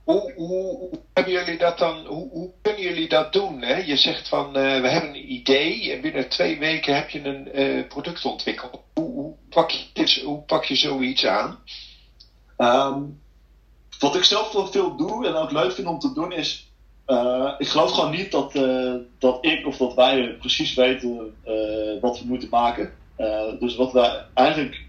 Hoe, 0.03 0.33
hoe, 0.35 0.89
hebben 1.13 1.33
jullie 1.33 1.57
dat 1.57 1.77
dan, 1.77 2.05
hoe, 2.05 2.29
hoe 2.29 2.51
kunnen 2.61 2.81
jullie 2.81 3.09
dat 3.09 3.33
doen? 3.33 3.61
Hè? 3.61 3.75
Je 3.75 3.95
zegt 3.95 4.27
van 4.27 4.47
uh, 4.47 4.81
we 4.81 4.89
hebben 4.89 5.09
een 5.09 5.31
idee 5.31 5.91
en 5.91 6.01
binnen 6.01 6.29
twee 6.29 6.59
weken 6.59 6.95
heb 6.95 7.09
je 7.09 7.23
een 7.23 7.59
uh, 7.59 7.87
product 7.87 8.25
ontwikkeld. 8.25 8.81
Hoe, 8.93 9.11
hoe, 9.11 9.33
pak 9.49 9.69
je, 9.69 10.23
hoe 10.23 10.41
pak 10.41 10.63
je 10.63 10.75
zoiets 10.75 11.25
aan? 11.25 11.59
Um, 12.57 13.19
wat 13.99 14.15
ik 14.15 14.23
zelf 14.23 14.51
wel 14.51 14.67
veel 14.67 14.95
doe 14.95 15.27
en 15.27 15.35
ook 15.35 15.51
leuk 15.51 15.71
vind 15.71 15.87
om 15.87 15.99
te 15.99 16.13
doen 16.13 16.31
is. 16.31 16.66
Uh, 17.07 17.53
ik 17.57 17.67
geloof 17.67 17.91
gewoon 17.91 18.11
niet 18.11 18.31
dat, 18.31 18.53
dat 19.19 19.45
ik 19.45 19.67
of 19.67 19.77
dat 19.77 19.93
wij 19.93 20.35
precies 20.39 20.73
weten 20.73 21.35
wat 22.01 22.19
we 22.19 22.25
moeten 22.25 22.49
maken. 22.49 22.93
dus 23.59 23.75
wat 23.75 23.91
wij 23.91 24.25
eigenlijk 24.33 24.85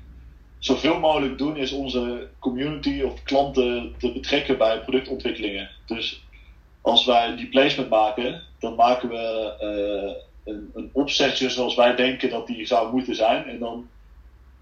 zoveel 0.59 0.99
mogelijk 0.99 1.39
doen 1.39 1.57
is 1.57 1.73
onze 1.73 2.29
community 2.39 3.03
of 3.03 3.23
klanten 3.23 3.95
te 3.99 4.13
betrekken 4.13 4.59
bij 4.59 4.81
productontwikkelingen. 4.81 5.71
Dus 5.87 6.27
als 6.81 7.05
wij 7.05 7.37
die 7.37 7.49
placement 7.49 7.89
maken, 7.89 8.43
dan 8.59 8.75
maken 8.75 9.09
we 9.09 9.55
een, 10.49 10.71
een 10.75 10.91
opzetje 10.93 11.51
zoals 11.51 11.75
wij 11.75 11.95
denken 11.95 12.31
dat 12.31 12.47
die 12.47 12.67
zou 12.67 12.93
moeten 12.93 13.15
zijn. 13.15 13.45
En 13.45 13.59
dan, 13.59 13.89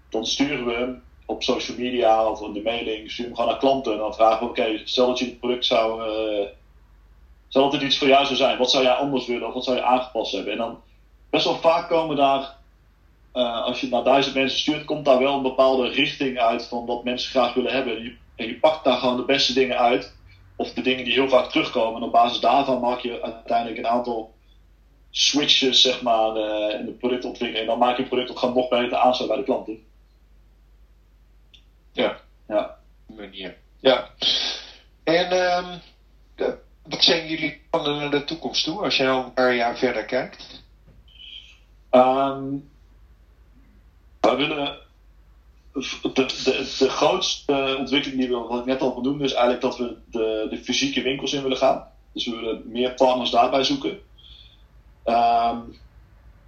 dan 0.09 0.25
sturen 0.25 0.65
we 0.65 0.73
hem 0.73 1.03
op 1.25 1.43
social 1.43 1.77
media 1.77 2.29
of 2.29 2.41
in 2.41 2.53
de 2.53 2.61
mailing, 2.61 3.11
sturen 3.11 3.15
we 3.15 3.23
hem 3.23 3.35
gewoon 3.35 3.49
naar 3.49 3.59
klanten. 3.59 3.91
En 3.91 3.97
dan 3.97 4.13
vragen 4.13 4.39
we, 4.39 4.49
oké, 4.49 4.81
stel 4.83 5.07
dat 5.07 5.19
je 5.19 5.25
het 5.25 5.39
product 5.39 5.65
zou... 5.65 6.01
Dat 7.49 7.71
het 7.71 7.81
iets 7.81 7.97
voor 7.97 8.07
jou 8.07 8.25
zou 8.25 8.37
zijn, 8.37 8.57
wat 8.57 8.71
zou 8.71 8.83
jij 8.83 8.93
anders 8.93 9.27
willen 9.27 9.47
of 9.47 9.53
wat 9.53 9.63
zou 9.63 9.75
je 9.75 9.83
aangepast 9.83 10.31
hebben? 10.31 10.51
En 10.51 10.57
dan 10.57 10.81
best 11.29 11.45
wel 11.45 11.55
vaak 11.55 11.89
komen 11.89 12.15
daar 12.15 12.55
uh, 13.37 13.63
als 13.63 13.79
je 13.79 13.85
het 13.85 13.95
naar 13.95 14.03
duizend 14.03 14.35
mensen 14.35 14.59
stuurt, 14.59 14.85
komt 14.85 15.05
daar 15.05 15.19
wel 15.19 15.35
een 15.35 15.41
bepaalde 15.41 15.87
richting 15.87 16.39
uit 16.39 16.67
van 16.67 16.85
wat 16.85 17.03
mensen 17.03 17.29
graag 17.29 17.53
willen 17.53 17.71
hebben. 17.71 17.97
En 17.97 18.03
je, 18.03 18.15
en 18.35 18.47
je 18.47 18.59
pakt 18.59 18.83
daar 18.83 18.97
gewoon 18.97 19.17
de 19.17 19.25
beste 19.25 19.53
dingen 19.53 19.77
uit, 19.77 20.15
of 20.55 20.73
de 20.73 20.81
dingen 20.81 21.03
die 21.03 21.13
heel 21.13 21.29
vaak 21.29 21.49
terugkomen. 21.49 22.01
En 22.01 22.07
op 22.07 22.11
basis 22.11 22.39
daarvan 22.39 22.79
maak 22.79 22.99
je 22.99 23.21
uiteindelijk 23.21 23.77
een 23.77 23.87
aantal 23.87 24.33
switches, 25.09 25.81
zeg 25.81 26.01
maar, 26.01 26.35
uh, 26.35 26.79
in 26.79 26.85
de 26.85 26.91
productontwikkeling. 26.91 27.57
En 27.57 27.65
dan 27.65 27.79
maak 27.79 27.95
je 27.95 28.01
het 28.01 28.09
product 28.09 28.29
ook 28.29 28.39
gewoon 28.39 28.55
nog 28.55 28.69
beter 28.69 28.97
aansluit 28.97 29.29
bij 29.29 29.39
de 29.39 29.43
klanten. 29.43 29.83
Ja. 31.91 32.19
Ja. 32.47 32.77
Manier. 33.15 33.57
Ja. 33.79 34.09
En 35.03 35.33
um, 35.33 35.81
de, 36.35 36.57
wat 36.89 37.03
zijn 37.03 37.27
jullie 37.27 37.61
plannen 37.69 37.97
naar 37.97 38.11
de 38.11 38.23
toekomst 38.23 38.63
toe, 38.63 38.83
als 38.83 38.97
je 38.97 39.07
al 39.07 39.23
een 39.23 39.33
paar 39.33 39.55
jaar 39.55 39.77
verder 39.77 40.05
kijkt? 40.05 40.63
Um, 41.91 42.69
we 44.19 44.35
willen. 44.35 44.77
De, 46.13 46.25
de, 46.79 46.89
grootste 46.89 47.75
ontwikkeling 47.79 48.19
die 48.19 48.29
we, 48.29 48.35
wat 48.35 48.59
ik 48.59 48.65
net 48.65 48.81
al 48.81 48.93
benoemde, 48.93 49.23
is 49.23 49.31
eigenlijk 49.31 49.61
dat 49.61 49.77
we 49.77 49.97
de, 50.11 50.47
de 50.49 50.57
fysieke 50.57 51.01
winkels 51.01 51.33
in 51.33 51.41
willen 51.41 51.57
gaan. 51.57 51.87
Dus 52.13 52.25
we 52.25 52.35
willen 52.35 52.61
meer 52.65 52.93
partners 52.93 53.29
daarbij 53.29 53.63
zoeken. 53.63 53.89
Um, 55.05 55.77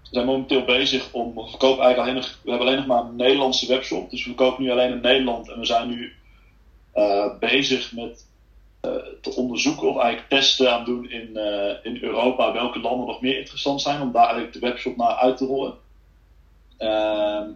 we 0.02 0.16
zijn 0.16 0.26
momenteel 0.26 0.66
bezig 0.66 1.12
om. 1.12 1.36
We, 1.36 1.42
eigenlijk 1.60 1.98
alleen 1.98 2.14
nog, 2.14 2.40
we 2.44 2.50
hebben 2.50 2.68
alleen 2.68 2.80
nog 2.80 2.88
maar 2.88 3.04
een 3.04 3.16
Nederlandse 3.16 3.68
webshop. 3.68 4.10
Dus 4.10 4.20
we 4.24 4.28
verkopen 4.30 4.64
nu 4.64 4.72
alleen 4.72 4.92
in 4.92 5.02
Nederland. 5.02 5.50
En 5.50 5.60
we 5.60 5.66
zijn 5.66 5.90
nu 5.90 6.14
uh, 6.96 7.38
bezig 7.40 7.92
met 7.92 8.29
te 9.22 9.34
onderzoeken 9.36 9.90
of 9.90 9.98
eigenlijk 9.98 10.30
testen 10.30 10.74
aan 10.74 10.86
doen 10.86 11.10
in, 11.10 11.30
uh, 11.34 11.74
in 11.84 12.04
Europa. 12.04 12.54
Welke 12.54 12.80
landen 12.80 13.08
nog 13.08 13.22
meer 13.22 13.38
interessant 13.38 13.82
zijn 13.82 14.02
om 14.02 14.12
daar 14.12 14.24
eigenlijk 14.24 14.54
de 14.54 14.60
webshop 14.60 14.96
naar 14.96 15.16
uit 15.16 15.38
te 15.38 15.46
rollen. 15.46 15.74
Uh, 16.80 17.48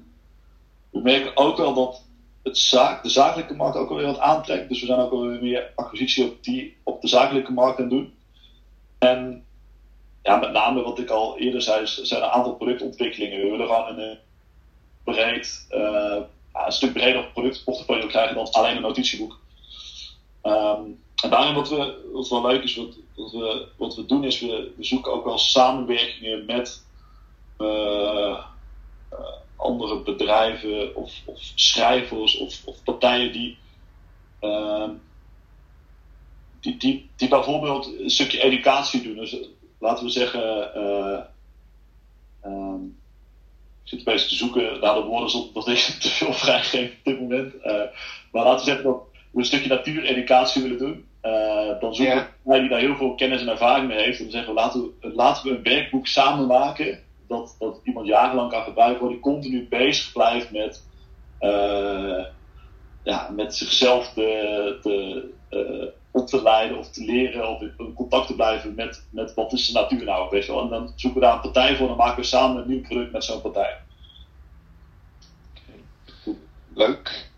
we 0.89 1.01
merken 1.01 1.37
ook 1.37 1.57
wel 1.57 1.73
dat 1.73 2.03
het 2.43 2.57
zaak, 2.57 3.03
de 3.03 3.09
zakelijke 3.09 3.55
markt 3.55 3.77
ook 3.77 3.89
alweer 3.89 4.05
wat 4.05 4.19
aantrekt. 4.19 4.69
Dus 4.69 4.79
we 4.79 4.85
zijn 4.85 4.99
ook 4.99 5.11
alweer 5.11 5.41
meer 5.41 5.71
acquisitie 5.75 6.25
op, 6.25 6.43
die, 6.43 6.77
op 6.83 7.01
de 7.01 7.07
zakelijke 7.07 7.51
markt 7.51 7.79
aan 7.79 7.89
doen. 7.89 8.13
En 8.99 9.45
ja, 10.23 10.35
met 10.35 10.51
name 10.51 10.81
wat 10.81 10.99
ik 10.99 11.09
al 11.09 11.37
eerder 11.37 11.61
zei, 11.61 11.87
zijn 11.87 12.23
een 12.23 12.29
aantal 12.29 12.55
productontwikkelingen. 12.55 13.41
We 13.41 13.49
willen 13.49 13.67
gewoon 13.67 13.99
een 13.99 14.17
breed, 15.03 15.67
uh, 15.71 16.21
een 16.53 16.71
stuk 16.71 16.93
breder 16.93 17.25
productportfolio 17.33 18.07
krijgen 18.07 18.35
dan 18.35 18.51
alleen 18.51 18.75
een 18.75 18.81
notitieboek. 18.81 19.39
Um, 20.43 21.02
en 21.23 21.29
daarom 21.29 21.55
wat, 21.55 21.69
we, 21.69 22.09
wat 22.13 22.29
wel 22.29 22.47
leuk 22.47 22.63
is, 22.63 22.75
wat, 22.75 22.97
wat, 23.15 23.31
we, 23.31 23.67
wat 23.77 23.95
we 23.95 24.05
doen, 24.05 24.23
is 24.23 24.39
we, 24.39 24.71
we 24.77 24.83
zoeken 24.83 25.11
ook 25.11 25.25
wel 25.25 25.37
samenwerkingen 25.37 26.45
met 26.45 26.85
uh, 27.57 28.45
andere 29.55 29.99
bedrijven 29.99 30.95
of, 30.95 31.21
of 31.25 31.51
schrijvers 31.55 32.37
of, 32.37 32.61
of, 32.65 32.83
partijen 32.83 33.31
die, 33.31 33.57
uh, 34.41 34.89
die, 36.59 36.77
die, 36.77 37.09
die 37.15 37.27
bijvoorbeeld 37.27 37.99
een 37.99 38.09
stukje 38.09 38.41
educatie 38.41 39.01
doen. 39.01 39.15
Dus 39.15 39.37
laten 39.79 40.05
we 40.05 40.11
zeggen, 40.11 40.71
uh, 40.75 41.19
um, 42.45 42.97
ik 43.83 43.89
zit 43.89 44.03
beetje 44.03 44.27
te 44.27 44.35
zoeken 44.35 44.79
naar 44.79 44.95
de 44.95 45.03
woorden 45.03 45.29
zonder 45.29 45.53
dat 45.53 45.65
te 46.01 46.09
veel 46.09 46.33
vrijgeef 46.33 46.89
op 46.89 47.03
dit 47.03 47.19
moment. 47.19 47.63
Maar 48.31 48.43
laten 48.43 48.65
we 48.65 48.71
zeggen 48.71 48.83
dat 48.83 49.12
we 49.33 49.39
een 49.39 49.45
stukje 49.45 49.69
natuureducatie 49.69 50.61
willen 50.61 50.77
doen. 50.77 51.05
Uh, 51.23 51.79
dan 51.79 51.95
zoeken 51.95 52.27
we 52.43 52.59
die 52.59 52.69
daar 52.69 52.79
heel 52.79 52.95
veel 52.95 53.15
kennis 53.15 53.41
en 53.41 53.47
ervaring 53.47 53.87
mee 53.87 54.03
heeft. 54.03 54.17
En 54.17 54.23
dan 54.23 54.33
zeggen 54.33 54.53
we 54.53 54.59
laten, 54.59 54.81
we 55.01 55.13
laten 55.13 55.43
we 55.43 55.57
een 55.57 55.63
werkboek 55.63 56.07
samen 56.07 56.47
maken 56.47 56.99
dat, 57.27 57.55
dat 57.59 57.79
iemand 57.83 58.07
jarenlang 58.07 58.51
kan 58.51 58.63
gebruiken, 58.63 59.07
die 59.07 59.19
continu 59.19 59.67
bezig 59.67 60.11
blijft 60.11 60.51
met, 60.51 60.83
uh, 61.41 62.25
ja, 63.03 63.29
met 63.35 63.55
zichzelf 63.55 64.13
te, 64.13 64.77
te, 64.81 65.25
uh, 65.49 65.87
op 66.11 66.27
te 66.27 66.41
leiden 66.41 66.77
of 66.77 66.89
te 66.89 67.05
leren 67.05 67.49
of 67.49 67.61
in 67.61 67.93
contact 67.95 68.27
te 68.27 68.35
blijven 68.35 68.75
met, 68.75 69.07
met 69.09 69.33
wat 69.33 69.53
is 69.53 69.67
de 69.67 69.73
natuur 69.73 70.03
nou, 70.03 70.29
weet 70.29 70.45
je 70.45 70.51
wel. 70.51 70.61
En 70.61 70.69
dan 70.69 70.93
zoeken 70.95 71.19
we 71.19 71.25
daar 71.25 71.35
een 71.35 71.51
partij 71.51 71.75
voor, 71.75 71.87
dan 71.87 71.97
maken 71.97 72.21
we 72.21 72.27
samen 72.27 72.61
een 72.61 72.69
nieuw 72.69 72.81
product 72.81 73.11
met 73.11 73.23
zo'n 73.23 73.41
partij. 73.41 73.77
Leuk. 76.73 77.31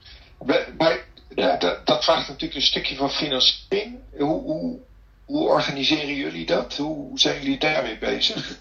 Maar, 0.78 1.05
ja. 1.36 1.58
dat, 1.58 1.86
dat 1.86 2.04
vraagt 2.04 2.28
natuurlijk 2.28 2.56
een 2.56 2.62
stukje 2.62 2.96
van 2.96 3.10
financiering. 3.10 4.00
Hoe, 4.18 4.42
hoe, 4.42 4.80
hoe 5.26 5.48
organiseren 5.48 6.16
jullie 6.16 6.46
dat? 6.46 6.78
Hoe 6.78 7.20
zijn 7.20 7.42
jullie 7.42 7.60
daarmee 7.60 7.98
bezig? 7.98 8.60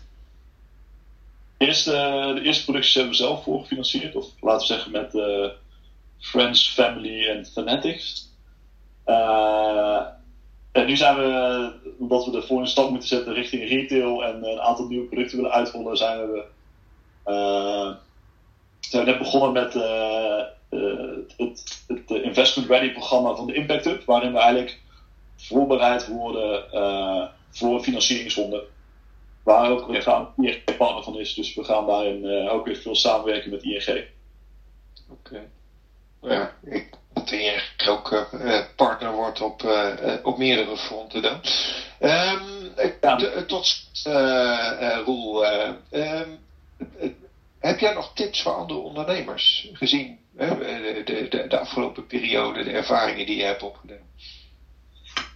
Eerst, 1.57 1.87
uh, 1.87 2.35
de 2.35 2.43
eerste 2.43 2.65
producties 2.65 2.95
hebben 2.95 3.13
we 3.13 3.19
zelf 3.19 3.43
voor 3.43 3.61
gefinancierd, 3.61 4.17
of 4.17 4.27
laten 4.41 4.61
we 4.61 4.75
zeggen 4.75 4.93
met 4.93 5.15
uh, 5.15 5.49
Friends, 6.19 6.71
Family 6.71 7.29
en 7.29 7.47
Fanatics. 7.47 8.29
Uh, 9.07 10.01
en 10.73 10.87
nu 10.87 10.97
zijn 10.97 11.17
we, 11.17 11.73
omdat 11.99 12.25
we 12.25 12.31
de 12.31 12.43
volgende 12.43 12.71
stap 12.71 12.91
moeten 12.91 13.09
zetten 13.09 13.35
richting 13.35 13.69
retail 13.69 14.25
en 14.25 14.45
een 14.45 14.61
aantal 14.61 14.87
nieuwe 14.87 15.07
producten 15.07 15.37
willen 15.37 15.53
uitrollen, 15.53 15.97
zijn 15.97 16.31
we, 16.31 16.45
zijn 18.81 19.05
we 19.05 19.11
net 19.11 19.19
begonnen 19.19 19.53
met 19.53 19.73
het, 19.75 21.35
het, 21.37 21.74
Investment 22.35 22.69
Ready 22.69 22.93
programma 22.93 23.35
van 23.35 23.47
de 23.47 23.55
Impact 23.55 23.85
Hub, 23.85 24.05
waarin 24.05 24.33
we 24.33 24.39
eigenlijk 24.39 24.79
voorbereid 25.37 26.07
worden 26.07 26.65
voor 27.51 27.81
financieringsronden. 27.81 28.63
Waar 29.43 29.71
ook 29.71 29.87
weer 29.87 30.03
gaan 30.03 30.33
ING 30.37 30.65
partner 30.77 31.03
van 31.03 31.19
is. 31.19 31.35
Dus 31.35 31.55
we 31.55 31.65
gaan 31.65 31.87
daarin 31.87 32.25
uh, 32.25 32.53
ook 32.53 32.67
weer 32.67 32.77
veel 32.77 32.95
samenwerken 32.95 33.51
met 33.51 33.63
ING. 33.63 34.05
Oké. 35.11 35.49
Okay. 36.21 36.37
Ja, 36.37 36.53
ik 36.65 36.91
dat 37.15 37.31
ING 37.31 37.89
ook 37.89 38.11
uh, 38.35 38.61
partner 38.77 39.13
wordt 39.13 39.41
op, 39.41 39.63
uh, 39.63 39.93
op 40.23 40.39
meerdere 40.39 40.77
fronten 40.77 41.23
dan. 41.23 41.41
Um, 42.01 43.47
tot 43.47 43.87
uh, 44.07 44.99
Roel, 45.05 45.47
ehm, 45.91 46.29
heb 47.67 47.79
jij 47.81 47.95
nog 47.95 48.13
tips 48.15 48.43
voor 48.43 48.55
andere 48.55 48.79
ondernemers 48.79 49.69
gezien 49.73 50.19
de, 50.31 51.03
de, 51.05 51.47
de, 51.49 51.59
afgelopen 51.59 52.07
periode, 52.07 52.65
de 52.65 52.71
ervaringen 52.71 53.27
die 53.27 53.37
je 53.37 53.45
hebt 53.45 53.63
opgedaan? 53.63 54.13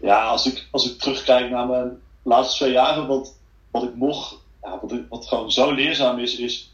Ja, 0.00 0.24
als 0.24 0.46
ik, 0.46 0.68
als 0.70 0.90
ik 0.90 0.98
terugkijk 0.98 1.50
naar 1.50 1.66
mijn 1.66 2.00
laatste 2.22 2.56
twee 2.56 2.72
jaren, 2.72 3.06
wat, 3.06 3.38
wat 3.70 3.82
ik 3.82 3.96
nog, 3.96 4.40
ja, 4.62 4.78
wat, 4.82 5.00
wat 5.08 5.26
gewoon 5.26 5.52
zo 5.52 5.72
leerzaam 5.72 6.18
is, 6.18 6.36
is 6.36 6.70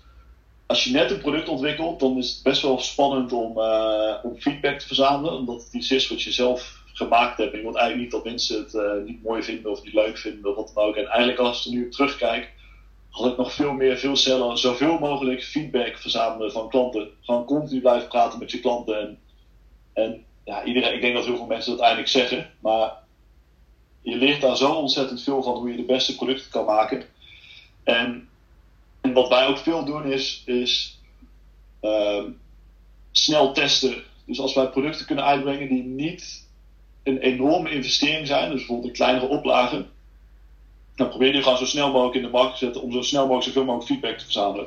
als 0.67 0.85
je 0.85 0.91
net 0.91 1.11
een 1.11 1.21
product 1.21 1.49
ontwikkelt, 1.49 2.01
dan 2.01 2.17
is 2.17 2.31
het 2.31 2.43
best 2.43 2.63
wel 2.63 2.79
spannend 2.79 3.33
om, 3.33 3.59
uh, 3.59 4.15
om 4.23 4.41
feedback 4.41 4.79
te 4.79 4.87
verzamelen. 4.87 5.39
Omdat 5.39 5.63
het 5.65 5.73
iets 5.73 5.91
is 5.91 6.09
wat 6.09 6.23
je 6.23 6.33
zelf 6.33 6.83
gemaakt 6.93 7.39
hebt. 7.39 7.55
En 7.55 7.63
wilt 7.63 7.77
eigenlijk 7.77 8.03
niet 8.03 8.23
dat 8.23 8.33
mensen 8.33 8.59
het 8.59 8.75
uh, 8.75 9.05
niet 9.05 9.23
mooi 9.23 9.43
vinden 9.43 9.71
of 9.71 9.85
niet 9.85 9.95
leuk 9.95 10.19
vinden 10.19 10.51
of 10.51 10.57
wat 10.57 10.73
dan 10.75 10.85
ook. 10.85 10.97
En 10.97 11.07
eigenlijk 11.07 11.39
als 11.39 11.67
ik 11.67 11.73
er 11.73 11.79
nu 11.79 11.85
op 11.85 11.93
terugkijk, 11.93 12.53
had 13.15 13.31
ik 13.31 13.37
nog 13.37 13.53
veel 13.53 13.73
meer, 13.73 13.99
veel 13.99 14.17
sneller, 14.17 14.59
zoveel 14.59 14.99
mogelijk 14.99 15.45
feedback 15.45 15.99
verzamelen 15.99 16.53
van 16.53 16.69
klanten. 16.69 17.11
Gewoon 17.21 17.45
continu 17.45 17.81
blijven 17.81 18.09
praten 18.09 18.39
met 18.39 18.51
je 18.51 18.61
klanten. 18.61 18.99
En, 18.99 19.19
en 19.93 20.25
ja, 20.45 20.65
iedereen, 20.65 20.95
ik 20.95 21.01
denk 21.01 21.15
dat 21.15 21.25
heel 21.25 21.37
veel 21.37 21.47
mensen 21.47 21.71
dat 21.71 21.81
eigenlijk 21.81 22.11
zeggen. 22.11 22.51
Maar 22.61 22.93
je 24.01 24.17
leert 24.17 24.41
daar 24.41 24.57
zo 24.57 24.73
ontzettend 24.73 25.23
veel 25.23 25.43
van 25.43 25.55
hoe 25.55 25.71
je 25.71 25.77
de 25.77 25.83
beste 25.83 26.15
producten 26.15 26.51
kan 26.51 26.65
maken. 26.65 27.05
En 27.85 28.29
en 29.05 29.13
wat 29.13 29.29
wij 29.29 29.47
ook 29.47 29.59
veel 29.59 29.85
doen 29.85 30.05
is, 30.05 30.43
is 30.45 31.01
ehm, 31.81 32.31
snel 33.11 33.53
testen. 33.53 34.03
Dus 34.27 34.41
als 34.41 34.55
wij 34.55 34.69
producten 34.69 35.07
kunnen 35.07 35.25
uitbrengen 35.25 35.69
die 35.69 35.83
niet 35.83 36.49
een 37.03 37.19
enorme 37.19 37.71
investering 37.71 38.27
zijn, 38.27 38.49
dus 38.51 38.59
bijvoorbeeld 38.59 38.89
een 38.89 38.95
kleinere 38.95 39.27
oplage, 39.27 39.87
dan 40.95 41.09
probeer 41.09 41.35
je 41.35 41.43
gewoon 41.43 41.59
zo 41.59 41.65
snel 41.65 41.91
mogelijk 41.91 42.17
in 42.17 42.23
de 42.23 42.29
markt 42.29 42.53
te 42.53 42.65
zetten 42.65 42.83
om 42.83 42.93
zo 42.93 43.03
snel 43.03 43.23
mogelijk 43.23 43.47
zoveel 43.47 43.65
mogelijk 43.65 43.91
feedback 43.91 44.19
te 44.19 44.25
verzamelen. 44.25 44.67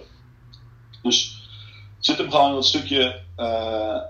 Dus 1.02 1.50
zit 2.00 2.18
hem 2.18 2.32
gewoon 2.32 2.56
een 2.56 2.64
stukje 2.64 3.22
uh, 3.38 4.02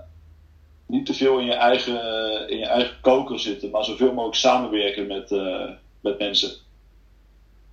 niet 0.86 1.06
te 1.06 1.14
veel 1.14 1.38
in 1.38 1.46
je, 1.46 1.52
eigen, 1.52 2.00
in 2.48 2.58
je 2.58 2.66
eigen 2.66 3.00
koker 3.00 3.38
zitten, 3.38 3.70
maar 3.70 3.84
zoveel 3.84 4.12
mogelijk 4.12 4.36
samenwerken 4.36 5.06
met, 5.06 5.30
uh, 5.30 5.70
met 6.00 6.18
mensen 6.18 6.52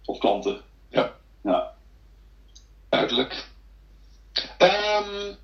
of 0.05 0.17
klanten. 0.17 0.61
Ja. 0.89 1.13
ja. 1.43 1.73
Duidelijk. 2.89 3.47
Um, 4.57 5.37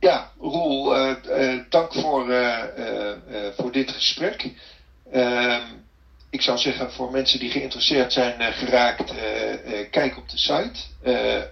ja, 0.00 0.30
Roel, 0.40 0.96
uh, 0.96 1.60
dank 1.68 1.92
voor, 1.94 2.26
voor 3.56 3.72
dit 3.72 3.90
gesprek. 3.90 4.52
Um, 5.14 5.87
ik 6.30 6.42
zou 6.42 6.58
zeggen, 6.58 6.92
voor 6.92 7.10
mensen 7.10 7.38
die 7.38 7.50
geïnteresseerd 7.50 8.12
zijn 8.12 8.52
geraakt, 8.52 9.12
kijk 9.90 10.16
op 10.16 10.28
de 10.28 10.38
site. 10.38 10.80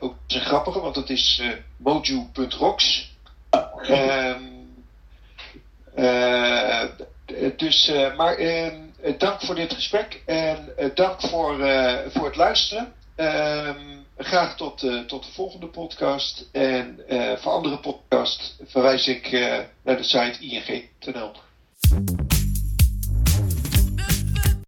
ook 0.01 0.15
is 0.27 0.35
een 0.35 0.41
grappige, 0.41 0.81
want 0.81 0.97
het 0.97 1.11
is 1.11 1.43
moju.rocks. 1.77 3.15
Um, 3.91 4.75
dus, 7.57 7.93
maar 8.17 8.37
dank 9.19 9.41
voor 9.41 9.55
dit 9.55 9.73
gesprek 9.73 10.23
en 10.27 10.73
dank 10.95 11.21
voor, 11.21 11.57
voor 12.09 12.25
het 12.27 12.37
luisteren. 12.37 12.93
Um, 13.17 14.05
graag 14.19 14.57
tot, 14.57 14.79
tot 15.07 15.25
de 15.25 15.33
volgende 15.33 15.67
podcast. 15.67 16.49
En 16.53 17.01
voor 17.39 17.53
andere 17.53 17.79
podcasts 17.79 18.57
verwijs 18.67 19.09
ik 19.09 19.31
naar 19.83 19.97
de 19.97 20.03
site 20.03 20.39
ing.nl. 20.41 21.33